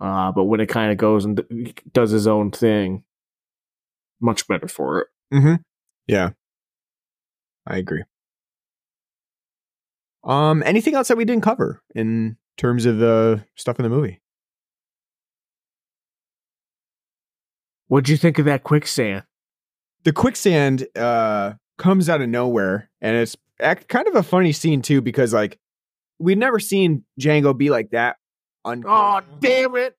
[0.00, 3.04] uh but when it kind of goes and d- does his own thing
[4.20, 5.54] much better for it Mm-hmm.
[6.06, 6.30] Yeah,
[7.66, 8.04] I agree.
[10.26, 14.20] Um, anything else that we didn't cover in terms of the stuff in the movie?
[17.88, 19.22] what'd you think of that quicksand
[20.04, 24.80] The quicksand uh comes out of nowhere, and it's act- kind of a funny scene
[24.82, 25.58] too because like
[26.18, 28.16] we've never seen Django be like that.
[28.64, 29.94] oh damn it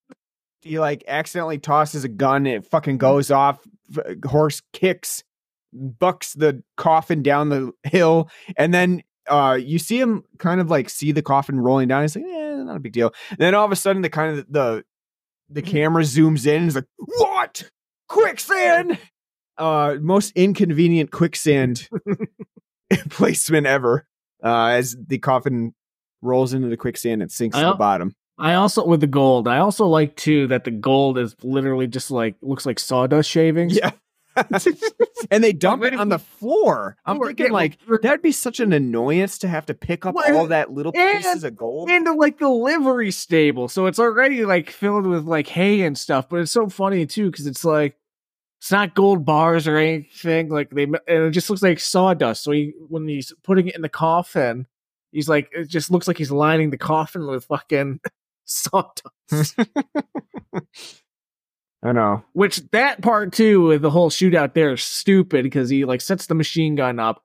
[0.62, 3.60] he like accidentally tosses a gun and it fucking goes off
[3.96, 5.24] F- horse kicks
[5.72, 10.90] bucks the coffin down the hill and then uh you see him kind of like
[10.90, 13.66] see the coffin rolling down he's like eh, not a big deal and then all
[13.66, 14.84] of a sudden the kind of the
[15.50, 17.70] the camera zooms in and is like what
[18.10, 18.98] quicksand
[19.58, 21.88] uh most inconvenient quicksand
[23.10, 24.08] placement ever
[24.44, 25.74] uh as the coffin
[26.22, 29.48] rolls into the quicksand and sinks I to the bottom I also with the gold.
[29.48, 33.76] I also like too that the gold is literally just like looks like sawdust shavings.
[33.76, 33.92] Yeah.
[35.32, 36.98] And they dump it on the floor.
[37.06, 40.16] I'm Floor, thinking yeah, like that'd be such an annoyance to have to pick up
[40.16, 41.90] Well, all that little and- pieces of gold.
[41.90, 46.30] into like the livery stable, so it's already like filled with like hay and stuff.
[46.30, 47.96] But it's so funny too because it's like
[48.60, 50.50] it's not gold bars or anything.
[50.50, 52.44] Like they and it just looks like sawdust.
[52.44, 54.66] So he when he's putting it in the coffin,
[55.12, 58.00] he's like it just looks like he's lining the coffin with fucking
[58.46, 59.56] sawdust.
[61.84, 62.24] I know.
[62.34, 66.26] Which that part too, with the whole shootout there is stupid because he like sets
[66.26, 67.24] the machine gun up,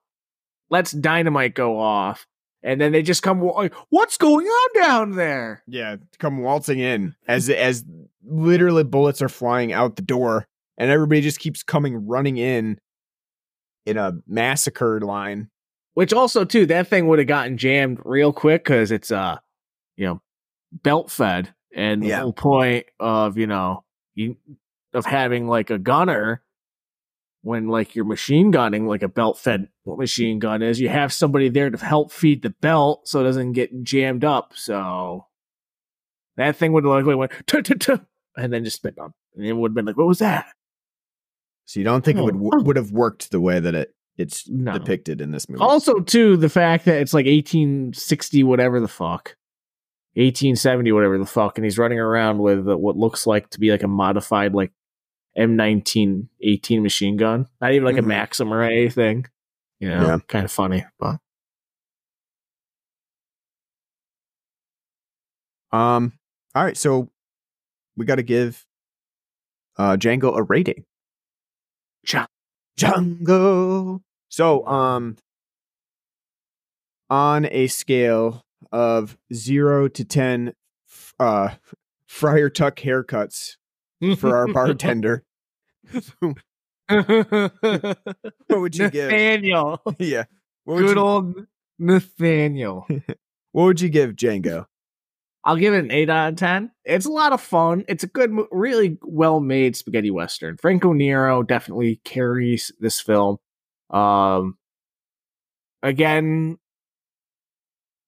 [0.70, 2.26] lets dynamite go off,
[2.62, 3.40] and then they just come.
[3.42, 5.62] Like, What's going on down there?
[5.66, 7.84] Yeah, come waltzing in as as
[8.24, 10.46] literally bullets are flying out the door,
[10.76, 12.78] and everybody just keeps coming running in
[13.86, 15.48] in a massacred line.
[15.94, 19.38] Which also too, that thing would have gotten jammed real quick because it's uh,
[19.96, 20.22] you know,
[20.72, 23.84] belt fed, and the whole point of you know
[24.14, 24.36] you
[24.94, 26.42] of having like a gunner
[27.42, 31.48] when like you're machine gunning like a belt fed machine gun is you have somebody
[31.48, 35.26] there to help feed the belt so it doesn't get jammed up so
[36.36, 37.98] that thing would have likely went "Tuh, tuh, tuh,"
[38.36, 40.46] and then just spit on and it would have been like what was that
[41.64, 42.62] So you don't think it would Oh.
[42.62, 44.74] would have worked the way that it it's No.
[44.74, 45.62] depicted in this movie?
[45.62, 49.36] also too the fact that it's like 1860 whatever the fuck
[50.14, 53.82] 1870 whatever the fuck and he's running around with what looks like to be like
[53.82, 54.70] a modified like
[55.38, 58.00] m19 18 machine gun not even like Mhm.
[58.04, 59.24] a maxim or anything
[59.80, 60.18] you know Yeah.
[60.28, 61.18] kind of funny but
[65.72, 66.12] Um.
[66.54, 67.10] All right, so
[67.96, 68.66] we got to give
[69.78, 70.84] uh Django a rating.
[72.06, 72.26] Ja-
[72.78, 74.02] Django.
[74.28, 75.16] So, um,
[77.08, 80.54] on a scale of zero to ten,
[81.20, 81.50] uh,
[82.06, 83.56] Friar Tuck haircuts
[84.18, 85.24] for our bartender,
[86.88, 87.00] what
[88.48, 89.10] would you give?
[89.10, 90.24] Nathaniel Yeah,
[90.64, 91.34] what good you, old
[91.78, 92.86] Nathaniel
[93.52, 94.66] what would you give Django?
[95.44, 96.70] I'll give it an 8 out of 10.
[96.84, 97.84] It's a lot of fun.
[97.88, 100.56] It's a good, really well made spaghetti western.
[100.56, 103.38] Franco Nero definitely carries this film.
[103.90, 104.56] Um,
[105.82, 106.58] again,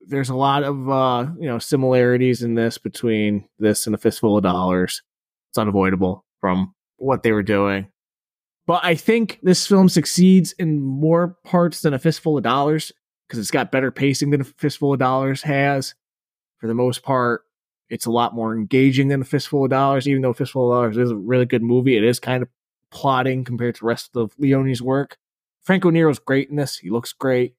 [0.07, 4.37] there's a lot of, uh, you know, similarities in this between this and A Fistful
[4.37, 5.03] of Dollars.
[5.51, 7.89] It's unavoidable from what they were doing.
[8.67, 12.93] But I think this film succeeds in more parts than A Fistful of Dollars
[13.29, 15.95] because it's got better pacing than a Fistful of Dollars has.
[16.59, 17.43] For the most part,
[17.91, 20.09] it's a lot more engaging than a Fistful of Dollars.
[20.09, 22.49] Even though Fistful of Dollars is a really good movie, it is kind of
[22.91, 25.19] plotting compared to the rest of Leone's work.
[25.63, 26.79] Franco Nero's great in this.
[26.79, 27.55] He looks great.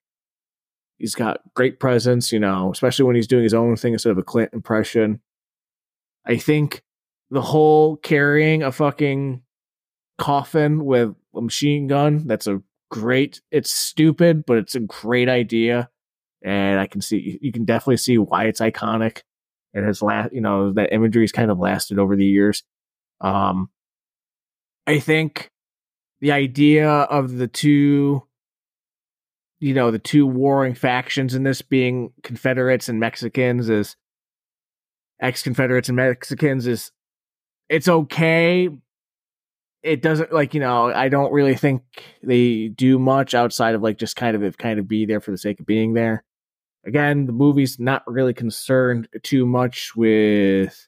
[0.98, 4.18] He's got great presence, you know, especially when he's doing his own thing instead of
[4.18, 5.20] a Clint impression.
[6.26, 6.84] I think
[7.30, 9.42] the whole carrying a fucking
[10.18, 15.90] coffin with a machine gun, that's a great, it's stupid, but it's a great idea.
[16.44, 19.22] And I can see, you can definitely see why it's iconic.
[19.74, 22.64] It has last, you know, that imagery has kind of lasted over the years.
[23.20, 23.70] Um,
[24.88, 25.52] I think
[26.22, 28.24] the idea of the two
[29.60, 33.96] you know the two warring factions in this being confederates and mexicans is
[35.22, 36.92] ex-confederates and mexicans is
[37.68, 38.70] it's okay.
[39.82, 41.84] It doesn't like you know i don't really think
[42.24, 45.38] they do much outside of like just kind of kind of be there for the
[45.38, 46.24] sake of being there.
[46.86, 50.88] Again the movie's not really concerned too much with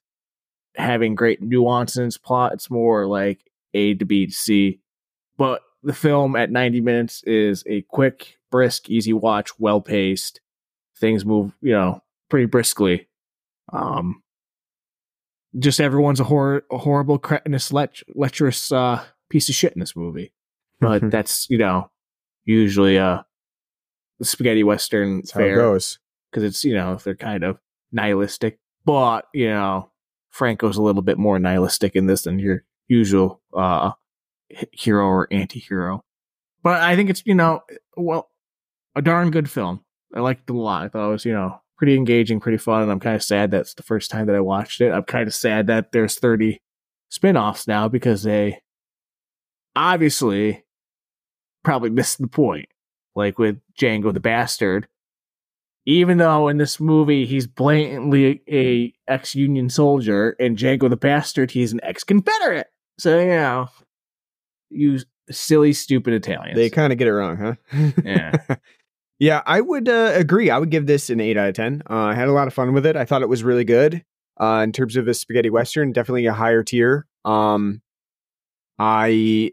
[0.76, 2.54] having great nuance in its plot.
[2.54, 4.80] It's more like a to b to c.
[5.38, 10.42] But the film at 90 minutes is a quick, brisk, easy watch, well paced.
[11.00, 13.08] Things move, you know, pretty briskly.
[13.72, 14.24] Um,
[15.58, 19.96] just everyone's a, hor- a horrible, cretinous, lech- lecherous uh, piece of shit in this
[19.96, 20.34] movie.
[20.80, 21.90] But that's, you know,
[22.46, 23.26] usually the
[24.22, 25.98] spaghetti western That's how it fare goes.
[26.30, 27.58] because it's, you know, if they're kind of
[27.92, 28.60] nihilistic.
[28.86, 29.90] But, you know,
[30.30, 33.94] Franco's a little bit more nihilistic in this than your usual uh,
[34.72, 36.04] hero or anti-hero.
[36.62, 37.64] But I think it's, you know,
[37.96, 38.30] well,
[38.98, 39.82] a darn good film.
[40.14, 40.84] I liked it a lot.
[40.84, 43.52] I thought it was, you know, pretty engaging, pretty fun, and I'm kind of sad
[43.52, 44.92] that's the first time that I watched it.
[44.92, 46.60] I'm kind of sad that there's 30
[47.10, 48.60] spin-offs now because they
[49.76, 50.66] obviously
[51.64, 52.68] probably missed the point.
[53.16, 54.88] Like with Django the Bastard,
[55.86, 61.74] even though in this movie he's blatantly a ex-Union soldier, and Django the Bastard he's
[61.74, 62.68] an ex-Confederate.
[63.00, 63.70] So you know,
[64.70, 65.00] you
[65.32, 66.56] silly, stupid Italians.
[66.56, 67.56] They kind of get it wrong, huh?
[68.04, 68.38] Yeah.
[69.20, 70.50] yeah, I would uh, agree.
[70.50, 71.84] I would give this an 8 out of 10.
[71.90, 72.96] Uh, I had a lot of fun with it.
[72.96, 74.04] I thought it was really good.
[74.40, 77.08] Uh, in terms of a spaghetti western, definitely a higher tier.
[77.26, 77.82] Um,
[78.78, 79.52] I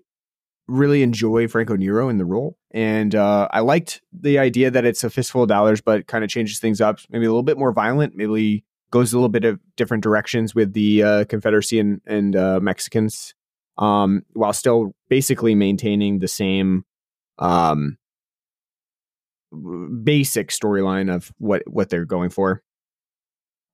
[0.67, 2.59] really enjoy Franco Nero in the role.
[2.71, 6.31] And uh, I liked the idea that it's a fistful of dollars, but kind of
[6.31, 6.99] changes things up.
[7.09, 8.15] Maybe a little bit more violent.
[8.15, 12.61] Maybe goes a little bit of different directions with the uh, Confederacy and, and uh,
[12.61, 13.35] Mexicans,
[13.79, 16.85] um, while still basically maintaining the same
[17.39, 17.97] um,
[19.55, 22.63] basic storyline of what what they're going for.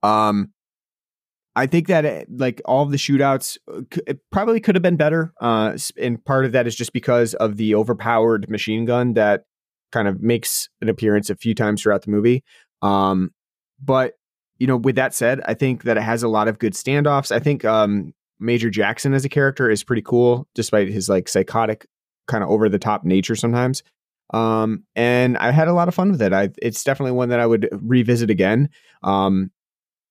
[0.03, 0.53] Um,
[1.57, 4.97] I think that uh, like all of the shootouts uh, it probably could have been
[4.97, 5.33] better.
[5.41, 9.45] Uh, and part of that is just because of the overpowered machine gun that
[9.93, 12.45] kind of makes an appearance a few times throughout the movie.
[12.83, 13.31] Um,
[13.83, 14.15] but
[14.59, 17.33] you know, with that said, I think that it has a lot of good standoffs.
[17.33, 21.87] I think um, Major Jackson as a character is pretty cool, despite his like psychotic,
[22.29, 23.83] kind of over the top nature sometimes.
[24.33, 26.33] Um, and I had a lot of fun with it.
[26.33, 28.69] I it's definitely one that I would revisit again.
[29.03, 29.51] Um,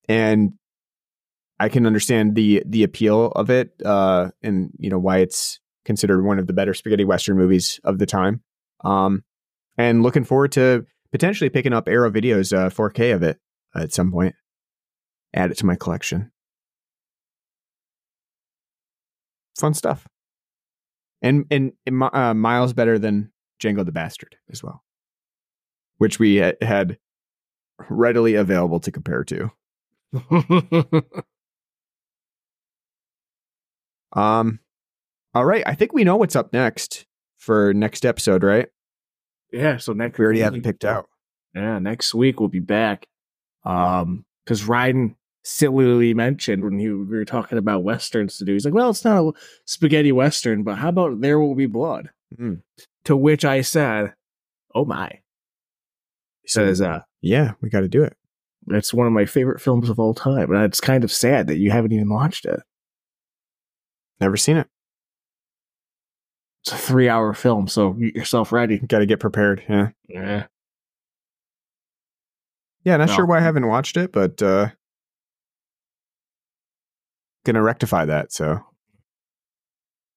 [0.07, 0.53] and
[1.59, 6.23] I can understand the the appeal of it, uh, and you know why it's considered
[6.23, 8.41] one of the better spaghetti western movies of the time.
[8.83, 9.23] Um,
[9.77, 13.39] and looking forward to potentially picking up Arrow Video's uh, 4K of it
[13.75, 14.35] at some point.
[15.33, 16.31] Add it to my collection.
[19.57, 20.07] Fun stuff.
[21.21, 24.83] And and, uh, miles better than Django the Bastard as well,
[25.97, 26.97] which we ha- had
[27.89, 29.51] readily available to compare to.
[34.13, 34.59] Um,
[35.33, 37.05] all right, I think we know what's up next
[37.37, 38.67] for next episode, right?
[39.51, 39.77] yeah.
[39.77, 41.07] So next We already have it picked out.
[41.55, 43.07] Yeah, next week we'll be back.
[43.63, 48.65] Um, because Ryden sillily mentioned when he, we were talking about westerns to do, he's
[48.65, 49.31] like, "Well, it's not a
[49.65, 52.61] spaghetti western, but how about There Will Be Blood?" Mm.
[53.05, 54.13] To which I said,
[54.75, 55.09] "Oh my!"
[56.41, 58.15] He says, "Uh, Yeah, we got to do it.
[58.67, 61.57] it's one of my favorite films of all time, and it's kind of sad that
[61.57, 62.59] you haven't even watched it.
[64.19, 64.67] Never seen it.
[66.63, 69.63] It's a three-hour film, so get yourself ready." Got to get prepared.
[69.67, 70.47] Yeah, Yeah,
[72.83, 72.97] yeah.
[72.97, 73.15] Not No.
[73.15, 74.69] sure why I haven't watched it, but uh
[77.45, 78.31] gonna rectify that.
[78.31, 78.59] So,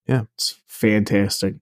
[0.05, 0.23] yeah.
[0.35, 1.55] it's fantastic.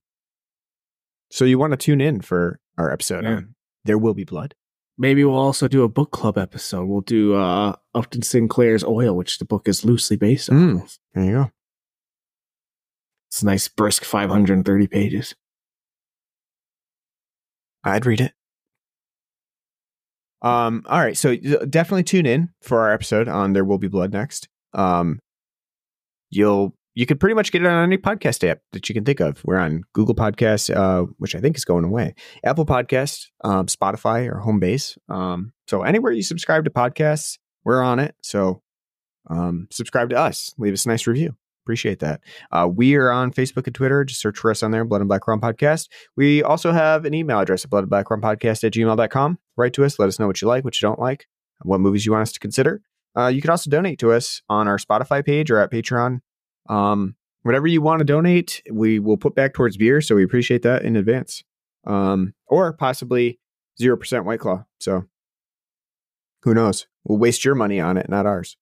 [1.32, 3.36] So you want to tune in for our episode Yeah.
[3.36, 3.54] on
[3.84, 4.54] There Will Be Blood?
[4.98, 6.86] Maybe we'll also do a book club episode.
[6.86, 10.56] We'll do uh Upton Sinclair's Oil, which the book is loosely based on.
[10.80, 10.98] Mm.
[11.14, 11.50] There you go.
[13.30, 15.34] It's a nice brisk 530 pages.
[17.84, 18.32] I'd read it.
[20.42, 24.12] Um, all right, so definitely tune in for our episode on There Will Be Blood
[24.12, 24.48] next.
[24.74, 25.18] Um,
[26.30, 29.20] you'll you could pretty much get it on any podcast app that you can think
[29.20, 29.42] of.
[29.44, 32.14] We're on Google Podcasts, uh, which I think is going away,
[32.44, 34.98] Apple Podcasts, um, Spotify, or home base.
[35.08, 38.14] Um, so anywhere you subscribe to podcasts, we're on it.
[38.22, 38.62] So
[39.28, 41.36] um, subscribe to us, leave us a nice review.
[41.64, 42.20] Appreciate that.
[42.50, 44.04] Uh, we are on Facebook and Twitter.
[44.04, 45.88] Just search for us on there, Blood and Black Rum Podcast.
[46.16, 49.38] We also have an email address at Blood and Black Rum Podcast at gmail.com.
[49.56, 49.96] Write to us.
[49.98, 51.28] Let us know what you like, what you don't like,
[51.62, 52.82] what movies you want us to consider.
[53.16, 56.20] Uh, you can also donate to us on our Spotify page or at Patreon.
[56.68, 60.00] Um, whatever you want to donate, we will put back towards beer.
[60.00, 61.42] So we appreciate that in advance.
[61.84, 63.40] Um, or possibly
[63.80, 64.64] 0% White Claw.
[64.80, 65.04] So
[66.42, 66.86] who knows?
[67.04, 68.56] We'll waste your money on it, not ours.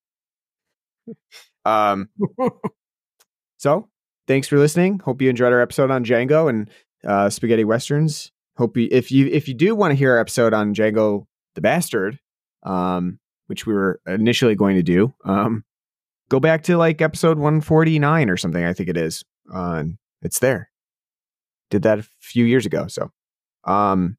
[1.64, 2.08] Um,
[3.58, 3.88] so
[4.26, 5.00] thanks for listening.
[5.00, 6.70] Hope you enjoyed our episode on Django and
[7.06, 8.32] uh, spaghetti westerns.
[8.56, 11.60] Hope you, if you if you do want to hear our episode on Django the
[11.60, 12.18] Bastard,
[12.62, 15.64] um, which we were initially going to do, um,
[16.30, 18.64] go back to like episode 149 or something.
[18.64, 19.22] I think it is.
[19.52, 19.84] Uh,
[20.22, 20.70] it's there.
[21.70, 22.86] Did that a few years ago.
[22.88, 23.10] So,
[23.64, 24.16] um,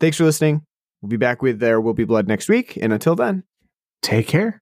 [0.00, 0.62] thanks for listening.
[1.00, 2.78] We'll be back with There Will Be Blood next week.
[2.80, 3.44] And until then,
[4.02, 4.61] Take care.